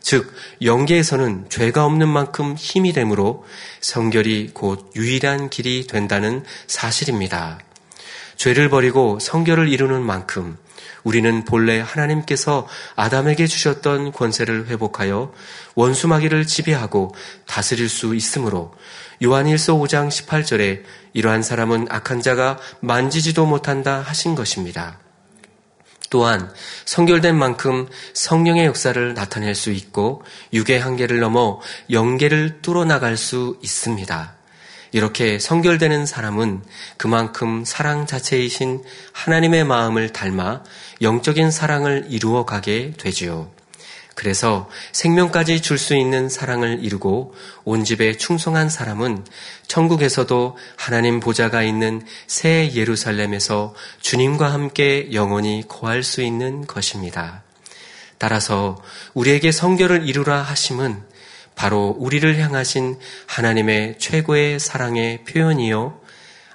즉 0.00 0.34
영계에서는 0.62 1.46
죄가 1.48 1.84
없는 1.84 2.08
만큼 2.08 2.56
힘이 2.56 2.92
되므로 2.92 3.44
성결이 3.80 4.50
곧 4.52 4.90
유일한 4.96 5.48
길이 5.48 5.86
된다는 5.86 6.42
사실입니다. 6.66 7.60
죄를 8.34 8.68
버리고 8.68 9.20
성결을 9.20 9.68
이루는 9.68 10.02
만큼 10.02 10.56
우리는 11.04 11.44
본래 11.44 11.78
하나님께서 11.80 12.66
아담에게 12.96 13.46
주셨던 13.46 14.10
권세를 14.10 14.66
회복하여 14.66 15.32
원수마귀를 15.76 16.48
지배하고 16.48 17.14
다스릴 17.46 17.88
수 17.88 18.16
있으므로 18.16 18.74
요한일서 19.22 19.74
5장 19.74 20.08
18절에 20.08 20.82
이러한 21.12 21.42
사람은 21.42 21.88
악한 21.90 22.22
자가 22.22 22.58
만지지도 22.80 23.46
못한다 23.46 24.00
하신 24.00 24.34
것입니다. 24.34 24.98
또한 26.10 26.52
성결된 26.86 27.36
만큼 27.36 27.86
성령의 28.14 28.66
역사를 28.66 29.14
나타낼 29.14 29.54
수 29.54 29.70
있고 29.70 30.22
육의 30.52 30.80
한계를 30.80 31.20
넘어 31.20 31.60
영계를 31.90 32.62
뚫어나갈 32.62 33.16
수 33.16 33.58
있습니다. 33.62 34.34
이렇게 34.92 35.38
성결되는 35.38 36.04
사람은 36.04 36.64
그만큼 36.96 37.64
사랑 37.64 38.06
자체이신 38.06 38.82
하나님의 39.12 39.64
마음을 39.64 40.12
닮아 40.12 40.64
영적인 41.00 41.52
사랑을 41.52 42.06
이루어 42.08 42.44
가게 42.44 42.92
되지요. 42.98 43.59
그래서 44.14 44.68
생명까지 44.92 45.62
줄 45.62 45.78
수 45.78 45.96
있는 45.96 46.28
사랑을 46.28 46.84
이루고 46.84 47.34
온 47.64 47.84
집에 47.84 48.16
충성한 48.16 48.68
사람은 48.68 49.24
천국에서도 49.66 50.58
하나님 50.76 51.20
보좌가 51.20 51.62
있는 51.62 52.02
새 52.26 52.72
예루살렘에서 52.74 53.74
주님과 54.00 54.52
함께 54.52 55.08
영원히 55.12 55.64
거할 55.66 56.02
수 56.02 56.22
있는 56.22 56.66
것입니다. 56.66 57.42
따라서 58.18 58.76
우리에게 59.14 59.52
성결을 59.52 60.06
이루라 60.06 60.42
하심은 60.42 61.02
바로 61.54 61.96
우리를 61.98 62.38
향하신 62.38 62.98
하나님의 63.26 63.96
최고의 63.98 64.60
사랑의 64.60 65.24
표현이요. 65.24 65.98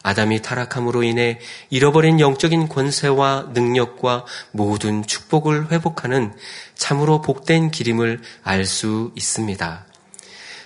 아담이 0.05 0.43
타락함으로 0.43 1.01
인해 1.01 1.39
잃어버린 1.71 2.19
영적인 2.19 2.69
권세와 2.69 3.47
능력과 3.55 4.25
모든 4.51 5.01
축복을 5.03 5.71
회복하는 5.71 6.31
참으로 6.75 7.21
복된 7.21 7.71
기림을 7.71 8.21
알 8.43 8.65
수 8.65 9.11
있습니다. 9.15 9.85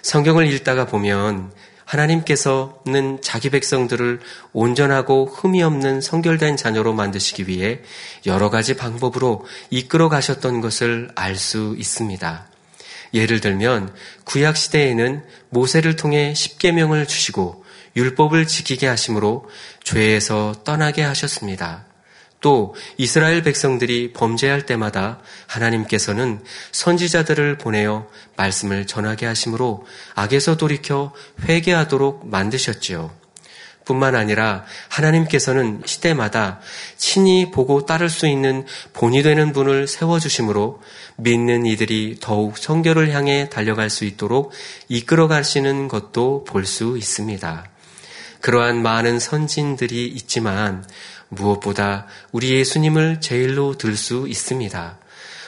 성경을 0.02 0.52
읽다가 0.52 0.88
보면 0.88 1.54
하나님께서는 1.86 3.19
자기 3.21 3.49
백성들을 3.49 4.19
온전하고 4.52 5.28
흠이 5.28 5.63
없는 5.63 6.02
성결된 6.02 6.58
자녀로 6.58 6.91
만드시기 6.91 7.47
위해 7.47 7.80
여러 8.25 8.49
가지 8.49 8.75
방법으로 8.75 9.45
이끌어 9.69 10.10
가셨던 10.10 10.60
것을 10.60 11.12
알 11.15 11.38
수 11.38 11.75
있습니다. 11.78 12.45
예를 13.13 13.39
들면 13.39 13.93
구약 14.25 14.58
시대에는 14.58 15.23
모세를 15.49 15.95
통해 15.95 16.34
십계명을 16.34 17.08
주시고 17.08 17.68
율법을 17.95 18.47
지키게 18.47 18.88
하심으로 18.88 19.49
죄에서 19.84 20.56
떠나게 20.63 21.04
하셨습니다. 21.04 21.86
또 22.41 22.73
이스라엘 22.97 23.43
백성들이 23.43 24.13
범죄할 24.13 24.65
때마다 24.65 25.19
하나님께서는 25.47 26.41
선지자들을 26.71 27.58
보내어 27.58 28.08
말씀을 28.38 28.88
전하게 28.88 29.25
하심으로 29.25 29.86
악에서 30.15 30.56
돌이켜 30.56 31.13
회개하도록 31.43 32.30
만드셨지요. 32.30 33.19
뿐만 33.84 34.15
아니라 34.15 34.65
하나님께서는 34.88 35.82
시대마다 35.84 36.60
친히 36.95 37.49
보고 37.49 37.88
따를 37.88 38.08
수 38.08 38.28
있는 38.28 38.65
본이 38.93 39.23
되는 39.23 39.52
분을 39.52 39.88
세워주심으로 39.88 40.80
믿는 41.17 41.65
이들이 41.65 42.17
더욱 42.21 42.60
성결을 42.60 43.12
향해 43.12 43.49
달려갈 43.49 43.89
수 43.89 44.06
있도록 44.06 44.52
이끌어 44.89 45.28
가시는 45.28 45.88
것도 45.88 46.43
볼 46.43 46.65
수 46.65 46.97
있습니다. 46.97 47.65
그러한 48.41 48.82
많은 48.82 49.19
선진들이 49.19 50.08
있지만 50.08 50.86
무엇보다 51.30 52.08
우리 52.32 52.52
예수님을 52.52 53.21
제일로 53.21 53.78
들 53.78 53.95
수 53.95 54.28
있습니다. 54.28 54.97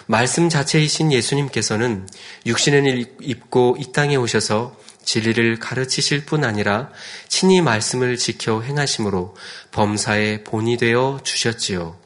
말씀 0.08 0.50
자체이신 0.50 1.12
예수님께서는 1.12 2.08
육신을 2.46 3.16
입고 3.22 3.78
이 3.80 3.92
땅에 3.94 4.16
오셔서 4.16 4.76
진리를 5.04 5.60
가르치실 5.60 6.26
뿐 6.26 6.44
아니라 6.44 6.90
친히 7.28 7.62
말씀을 7.62 8.18
지켜 8.18 8.62
행하심으로 8.62 9.36
범사의 9.72 10.44
본이 10.44 10.78
되어 10.78 11.22
주셨지요. 11.24 11.98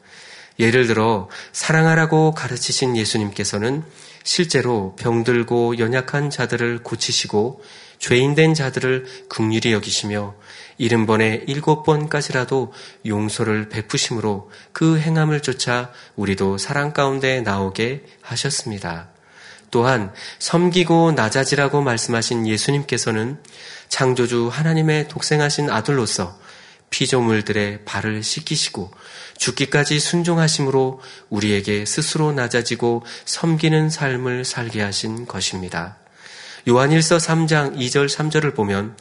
예를 0.58 0.86
들어 0.86 1.28
사랑하라고 1.52 2.32
가르치신 2.32 2.96
예수님께서는 2.96 3.84
실제로 4.24 4.96
병들고 4.96 5.78
연약한 5.78 6.30
자들을 6.30 6.82
고치시고 6.82 7.62
죄인된 7.98 8.54
자들을 8.54 9.26
극률히 9.28 9.72
여기시며 9.72 10.34
일흔 10.78 11.06
번에 11.06 11.44
일곱 11.46 11.84
번까지라도 11.84 12.72
용서를 13.06 13.68
베푸심으로 13.68 14.50
그 14.72 14.98
행함을 14.98 15.40
쫓아 15.40 15.90
우리도 16.16 16.58
사랑 16.58 16.92
가운데 16.92 17.40
나오게 17.40 18.04
하셨습니다. 18.20 19.08
또한 19.70 20.12
섬기고 20.38 21.12
낮아지라고 21.12 21.82
말씀하신 21.82 22.46
예수님께서는 22.46 23.42
창조주 23.88 24.48
하나님의 24.52 25.08
독생하신 25.08 25.70
아들로서 25.70 26.38
피조물들의 26.90 27.84
발을 27.84 28.22
씻기시고 28.22 28.90
죽기까지 29.38 29.98
순종하심으로 29.98 31.00
우리에게 31.30 31.84
스스로 31.84 32.32
낮아지고 32.32 33.04
섬기는 33.24 33.90
삶을 33.90 34.44
살게 34.44 34.80
하신 34.82 35.26
것입니다. 35.26 35.98
요한일서 36.68 37.18
3장 37.18 37.76
2절 37.76 38.08
3절을 38.08 38.54
보면 38.54 38.96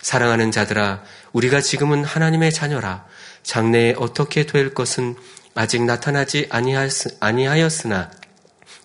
사랑하는 0.00 0.50
자들아 0.50 1.02
우리가 1.32 1.60
지금은 1.60 2.04
하나님의 2.04 2.52
자녀라 2.52 3.04
장래에 3.42 3.94
어떻게 3.96 4.46
될 4.46 4.74
것은 4.74 5.16
아직 5.54 5.84
나타나지 5.84 6.48
아니하였으나 7.20 8.10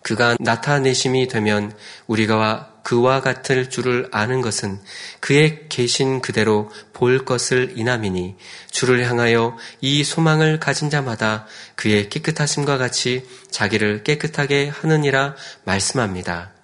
그가 0.01 0.35
나타내심이 0.39 1.27
되면 1.27 1.73
우리가 2.07 2.75
그와 2.83 3.21
같을 3.21 3.71
줄을 3.71 4.07
아는 4.11 4.41
것은 4.41 4.79
그의 5.19 5.67
계신 5.69 6.21
그대로 6.21 6.71
볼 6.93 7.25
것을 7.25 7.73
이남이니 7.75 8.35
주를 8.69 9.03
향하여 9.09 9.57
이 9.81 10.03
소망을 10.03 10.59
가진 10.59 10.91
자마다 10.91 11.47
그의 11.73 12.09
깨끗하심과 12.09 12.77
같이 12.77 13.27
자기를 13.49 14.03
깨끗하게 14.03 14.69
하느니라 14.69 15.35
말씀합니다. 15.63 16.54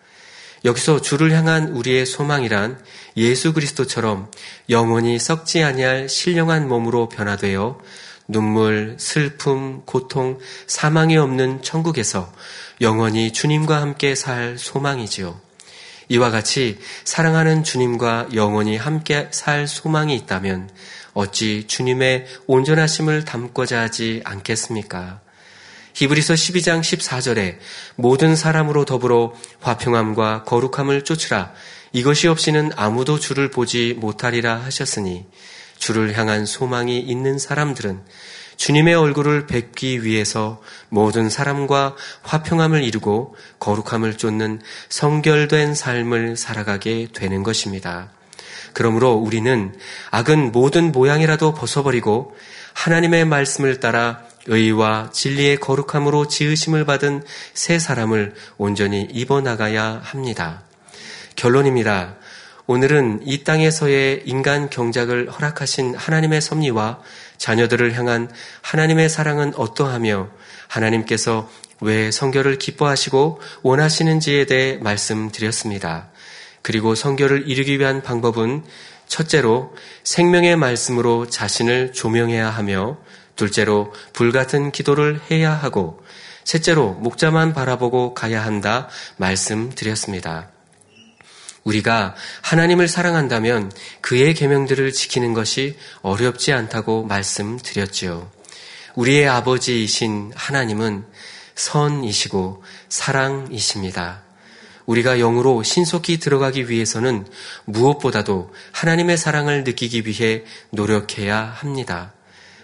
여기서 0.64 1.02
주를 1.02 1.32
향한 1.32 1.70
우리의 1.70 2.06
소망이란 2.06 2.80
예수 3.18 3.54
그리스도처럼 3.54 4.30
영원히 4.70 5.18
썩지 5.18 5.64
아니할 5.64 6.08
신령한 6.08 6.68
몸으로 6.68 7.10
변화되어 7.10 7.80
눈물, 8.28 8.96
슬픔, 9.00 9.82
고통, 9.86 10.40
사망이 10.68 11.18
없는 11.18 11.64
천국에서 11.64 12.32
영원히 12.80 13.34
주님과 13.34 13.82
함께 13.82 14.16
살 14.16 14.58
소망이지요. 14.58 15.40
이와 16.10 16.30
같이 16.30 16.78
사랑하는 17.04 17.64
주님과 17.64 18.30
영원히 18.34 18.78
함께 18.78 19.30
살 19.32 19.68
소망이 19.68 20.16
있다면 20.16 20.70
어찌 21.14 21.66
주님의 21.68 22.26
온전하심을 22.48 23.26
담고자 23.26 23.82
하지 23.82 24.22
않겠습니까? 24.24 25.22
히브리서 25.94 26.34
12장 26.34 26.82
14절에 26.82 27.58
모든 27.96 28.36
사람으로 28.36 28.86
더불어 28.86 29.34
화평함과 29.60 30.44
거룩함을 30.44 31.04
쫓으라 31.04 31.54
이것이 31.94 32.28
없이는 32.28 32.72
아무도 32.76 33.20
주를 33.20 33.52
보지 33.52 33.96
못하리라 33.98 34.56
하셨으니 34.58 35.26
주를 35.78 36.18
향한 36.18 36.46
소망이 36.46 37.00
있는 37.00 37.38
사람들은 37.40 38.02
주님의 38.56 38.94
얼굴을 38.94 39.48
뵙기 39.48 40.04
위해서 40.04 40.62
모든 40.90 41.32
사람과 41.32 41.96
화평함을 42.22 42.84
이루고 42.84 43.36
거룩함을 43.60 44.18
쫓는 44.18 44.62
성결된 44.90 45.74
삶을 45.74 46.38
살아가게 46.38 47.08
되는 47.12 47.42
것입니다. 47.42 48.12
그러므로 48.74 49.14
우리는 49.14 49.74
악은 50.12 50.52
모든 50.52 50.92
모양이라도 50.92 51.56
벗어버리고 51.56 52.36
하나님의 52.74 53.26
말씀을 53.26 53.80
따라 53.80 54.22
의와 54.48 55.10
진리의 55.12 55.58
거룩함으로 55.58 56.28
지으심을 56.28 56.86
받은 56.86 57.24
새 57.54 57.80
사람을 57.80 58.34
온전히 58.58 59.08
입어나가야 59.12 60.02
합니다. 60.04 60.64
결론입니다. 61.36 62.16
오늘은 62.68 63.22
이 63.26 63.44
땅에서의 63.44 64.24
인간 64.26 64.70
경작을 64.70 65.30
허락하신 65.30 65.96
하나님의 65.96 66.42
섭리와 66.42 67.02
자녀들을 67.38 67.94
향한 67.98 68.32
하나님의 68.62 69.10
사랑은 69.10 69.54
어떠하며 69.56 70.30
하나님께서 70.68 71.50
왜 71.82 72.12
성결을 72.12 72.58
기뻐하시고 72.60 73.42
원하시는지에 73.64 74.46
대해 74.46 74.78
말씀드렸습니다. 74.78 76.12
그리고 76.62 76.96
성결을 76.96 77.50
이루기 77.50 77.80
위한 77.80 78.02
방법은 78.04 78.64
첫째로 79.08 79.76
생명의 80.04 80.56
말씀으로 80.56 81.28
자신을 81.28 81.92
조명해야 81.92 82.50
하며 82.50 82.98
둘째로 83.36 83.94
불같은 84.14 84.72
기도를 84.72 85.22
해야 85.30 85.54
하고 85.54 86.04
셋째로 86.44 86.94
목자만 86.94 87.54
바라보고 87.54 88.14
가야 88.14 88.44
한다 88.44 88.90
말씀드렸습니다. 89.18 90.50
우리가 91.64 92.16
하나님을 92.42 92.88
사랑한다면 92.88 93.72
그의 94.02 94.34
계명들을 94.34 94.92
지키는 94.92 95.34
것이 95.34 95.78
어렵지 96.02 96.54
않다고 96.54 97.04
말씀드렸지요. 97.04 98.32
우리의 98.96 99.28
아버지이신 99.28 100.34
하나님은 100.36 101.06
선이시고 101.56 102.64
사랑이십니다. 102.90 104.24
우리가 104.86 105.18
영으로 105.18 105.64
신속히 105.64 106.20
들어가기 106.20 106.70
위해서는 106.70 107.28
무엇보다도 107.66 108.52
하나님의 108.72 109.18
사랑을 109.18 109.64
느끼기 109.64 110.06
위해 110.08 110.44
노력해야 110.72 111.40
합니다. 111.40 112.14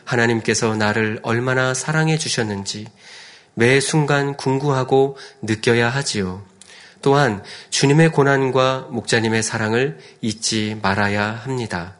하나님께서 0.07 0.75
나를 0.75 1.19
얼마나 1.21 1.73
사랑해 1.73 2.17
주셨는지 2.17 2.87
매 3.53 3.79
순간 3.79 4.35
궁구하고 4.35 5.17
느껴야 5.41 5.89
하지요. 5.89 6.43
또한 7.01 7.43
주님의 7.69 8.11
고난과 8.11 8.87
목자님의 8.89 9.43
사랑을 9.43 9.99
잊지 10.21 10.79
말아야 10.81 11.41
합니다. 11.43 11.95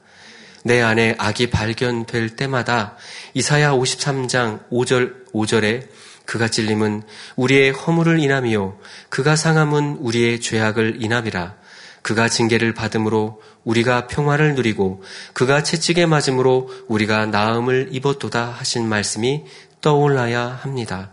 내 0.64 0.82
안에 0.82 1.16
악이 1.18 1.50
발견될 1.50 2.36
때마다 2.36 2.96
이사야 3.34 3.72
53장 3.72 4.70
5절 4.70 5.32
5절에 5.34 5.88
그가 6.26 6.48
찔림은 6.48 7.04
우리의 7.36 7.72
허물을 7.72 8.20
인함이요 8.20 8.78
그가 9.10 9.36
상함은 9.36 9.98
우리의 10.00 10.42
죄악을 10.42 10.98
인함이라 11.02 11.56
그가 12.02 12.30
징계를 12.30 12.74
받음으로 12.74 13.42
우리가 13.64 14.08
평화를 14.08 14.56
누리고 14.56 15.04
그가 15.34 15.64
채찍에 15.64 16.06
맞음으로 16.06 16.70
우리가 16.88 17.26
나음을 17.26 17.90
입었도다 17.92 18.46
하신 18.46 18.88
말씀이 18.88 19.44
떠올라야 19.82 20.60
합니다. 20.62 21.12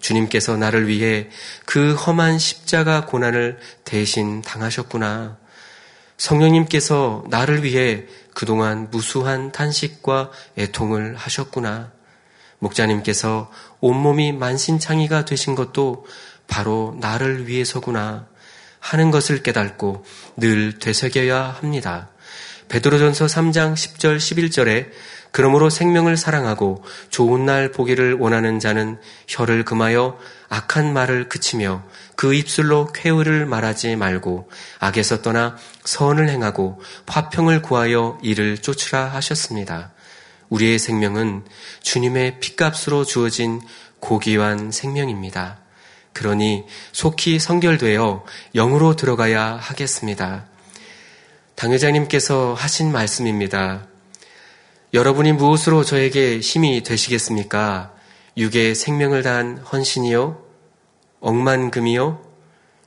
주님께서 0.00 0.56
나를 0.56 0.88
위해 0.88 1.28
그 1.66 1.94
험한 1.94 2.38
십자가 2.38 3.06
고난을 3.06 3.58
대신 3.84 4.40
당하셨구나. 4.42 5.38
성령님께서 6.16 7.24
나를 7.28 7.64
위해 7.64 8.04
그동안 8.34 8.88
무수한 8.90 9.52
탄식과 9.52 10.30
애통을 10.58 11.16
하셨구나. 11.16 11.92
목자님께서 12.58 13.50
온몸이 13.80 14.32
만신창이가 14.32 15.24
되신 15.24 15.54
것도 15.54 16.06
바로 16.46 16.96
나를 17.00 17.48
위해서구나 17.48 18.26
하는 18.80 19.10
것을 19.10 19.42
깨닫고 19.42 20.04
늘 20.36 20.78
되새겨야 20.78 21.56
합니다. 21.60 22.08
베드로전서 22.68 23.26
3장 23.26 23.74
10절 23.74 24.16
11절에 24.16 24.90
그러므로 25.32 25.70
생명을 25.70 26.16
사랑하고 26.16 26.82
좋은 27.08 27.44
날 27.44 27.70
보기를 27.70 28.14
원하는 28.14 28.58
자는 28.58 28.98
혀를 29.28 29.64
금하여 29.64 30.18
악한 30.48 30.92
말을 30.92 31.28
그치며 31.28 31.84
그 32.16 32.34
입술로 32.34 32.92
쾌의를 32.92 33.46
말하지 33.46 33.94
말고 33.96 34.50
악에서 34.80 35.22
떠나 35.22 35.56
선을 35.84 36.28
행하고 36.28 36.80
화평을 37.06 37.62
구하여 37.62 38.18
이를 38.22 38.58
쫓으라 38.58 39.06
하셨습니다. 39.06 39.92
우리의 40.48 40.80
생명은 40.80 41.44
주님의 41.82 42.40
피값으로 42.40 43.04
주어진 43.04 43.60
고귀한 44.00 44.72
생명입니다. 44.72 45.59
그러니 46.20 46.64
속히 46.92 47.38
성결되어 47.38 48.26
영으로 48.54 48.94
들어가야 48.94 49.56
하겠습니다. 49.56 50.44
당회장님께서 51.54 52.52
하신 52.52 52.92
말씀입니다. 52.92 53.86
여러분이 54.92 55.32
무엇으로 55.32 55.82
저에게 55.82 56.40
힘이 56.40 56.82
되시겠습니까? 56.82 57.94
육의 58.36 58.74
생명을 58.74 59.22
다한 59.22 59.64
헌신이요? 59.72 60.44
억만금이요? 61.20 62.22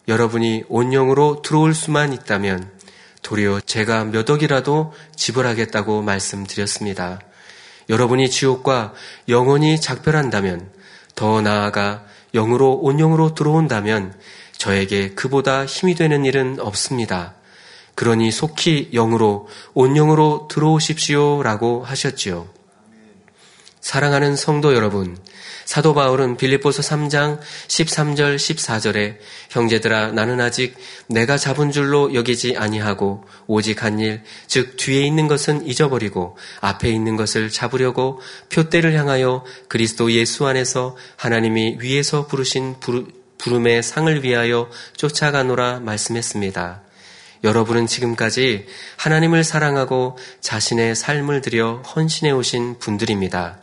여러분이 0.08 0.65
온영으로 0.69 1.41
들어올 1.41 1.74
수만 1.74 2.13
있다면 2.13 2.69
도리어 3.24 3.62
제가 3.62 4.04
몇 4.04 4.30
억이라도 4.30 4.93
지불하겠다고 5.15 6.04
말씀드렸습니다. 6.04 7.19
여러분이 7.89 8.30
지옥과 8.30 8.93
영원히 9.28 9.82
작별한다면 9.82 10.69
더 11.15 11.41
나아가 11.41 12.06
영으로 12.34 12.74
온영으로 12.74 13.34
들어온다면 13.36 14.13
저에게 14.58 15.10
그보다 15.13 15.65
힘이 15.65 15.96
되는 15.96 16.26
일은 16.26 16.60
없습니다. 16.60 17.36
그러니 17.96 18.32
속히 18.32 18.89
영으로 18.93 19.48
온영으로 19.74 20.48
들어오십시오라고 20.50 21.84
하셨지요. 21.84 22.48
사랑하는 23.82 24.36
성도 24.36 24.74
여러분, 24.74 25.17
사도 25.74 25.96
바울은 25.96 26.38
빌립보서 26.38 26.84
3장 26.84 27.40
13절 27.68 28.36
14절에 28.36 29.18
형제들아 29.50 30.12
나는 30.12 30.40
아직 30.40 30.76
내가 31.08 31.36
잡은 31.36 31.72
줄로 31.72 32.14
여기지 32.14 32.58
아니하고 32.58 33.26
오직 33.48 33.84
한 33.84 34.00
일 34.00 34.22
즉 34.46 34.78
뒤에 34.78 35.02
있는 35.02 35.28
것은 35.28 35.66
잊어버리고 35.66 36.38
앞에 36.62 36.92
있는 36.92 37.16
것을 37.16 37.50
잡으려고 37.50 38.22
표대를 38.52 38.94
향하여 38.94 39.44
그리스도 39.68 40.12
예수 40.12 40.46
안에서 40.46 40.96
하나님이 41.16 41.78
위에서 41.80 42.28
부르신 42.28 42.76
부름의 43.40 43.82
상을 43.82 44.24
위하여 44.24 44.70
쫓아가노라 44.96 45.80
말씀했습니다. 45.80 46.84
여러분은 47.44 47.88
지금까지 47.88 48.68
하나님을 48.98 49.44
사랑하고 49.44 50.20
자신의 50.40 50.94
삶을 50.94 51.42
들여 51.42 51.82
헌신해 51.96 52.32
오신 52.32 52.78
분들입니다. 52.78 53.60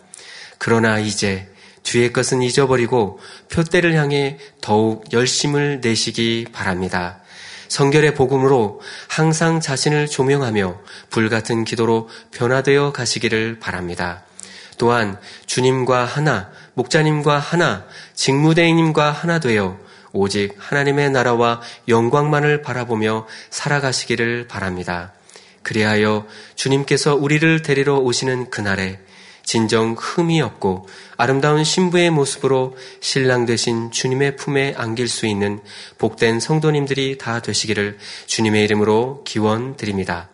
그러나 0.58 0.98
이제 0.98 1.46
뒤의 1.82 2.12
것은 2.12 2.42
잊어버리고 2.42 3.18
표대를 3.50 3.94
향해 3.94 4.38
더욱 4.60 5.12
열심을 5.12 5.80
내시기 5.82 6.46
바랍니다. 6.52 7.20
성결의 7.68 8.14
복음으로 8.14 8.80
항상 9.08 9.60
자신을 9.60 10.08
조명하며 10.08 10.80
불같은 11.10 11.64
기도로 11.64 12.08
변화되어 12.32 12.92
가시기를 12.92 13.60
바랍니다. 13.60 14.24
또한 14.76 15.18
주님과 15.46 16.04
하나, 16.04 16.50
목자님과 16.74 17.38
하나, 17.38 17.86
직무대행님과 18.14 19.12
하나 19.12 19.38
되어 19.38 19.78
오직 20.12 20.56
하나님의 20.58 21.10
나라와 21.10 21.60
영광만을 21.86 22.62
바라보며 22.62 23.26
살아가시기를 23.50 24.48
바랍니다. 24.48 25.12
그리하여 25.62 26.26
주님께서 26.56 27.14
우리를 27.14 27.62
데리러 27.62 27.98
오시는 27.98 28.50
그날에 28.50 28.98
진정 29.50 29.96
흠이 29.98 30.40
없고 30.42 30.86
아름다운 31.16 31.64
신부의 31.64 32.10
모습으로 32.10 32.76
신랑 33.00 33.46
되신 33.46 33.90
주님의 33.90 34.36
품에 34.36 34.74
안길 34.76 35.08
수 35.08 35.26
있는 35.26 35.58
복된 35.98 36.38
성도님들이 36.38 37.18
다 37.18 37.42
되시기를 37.42 37.98
주님의 38.26 38.62
이름으로 38.62 39.24
기원 39.24 39.76
드립니다. 39.76 40.29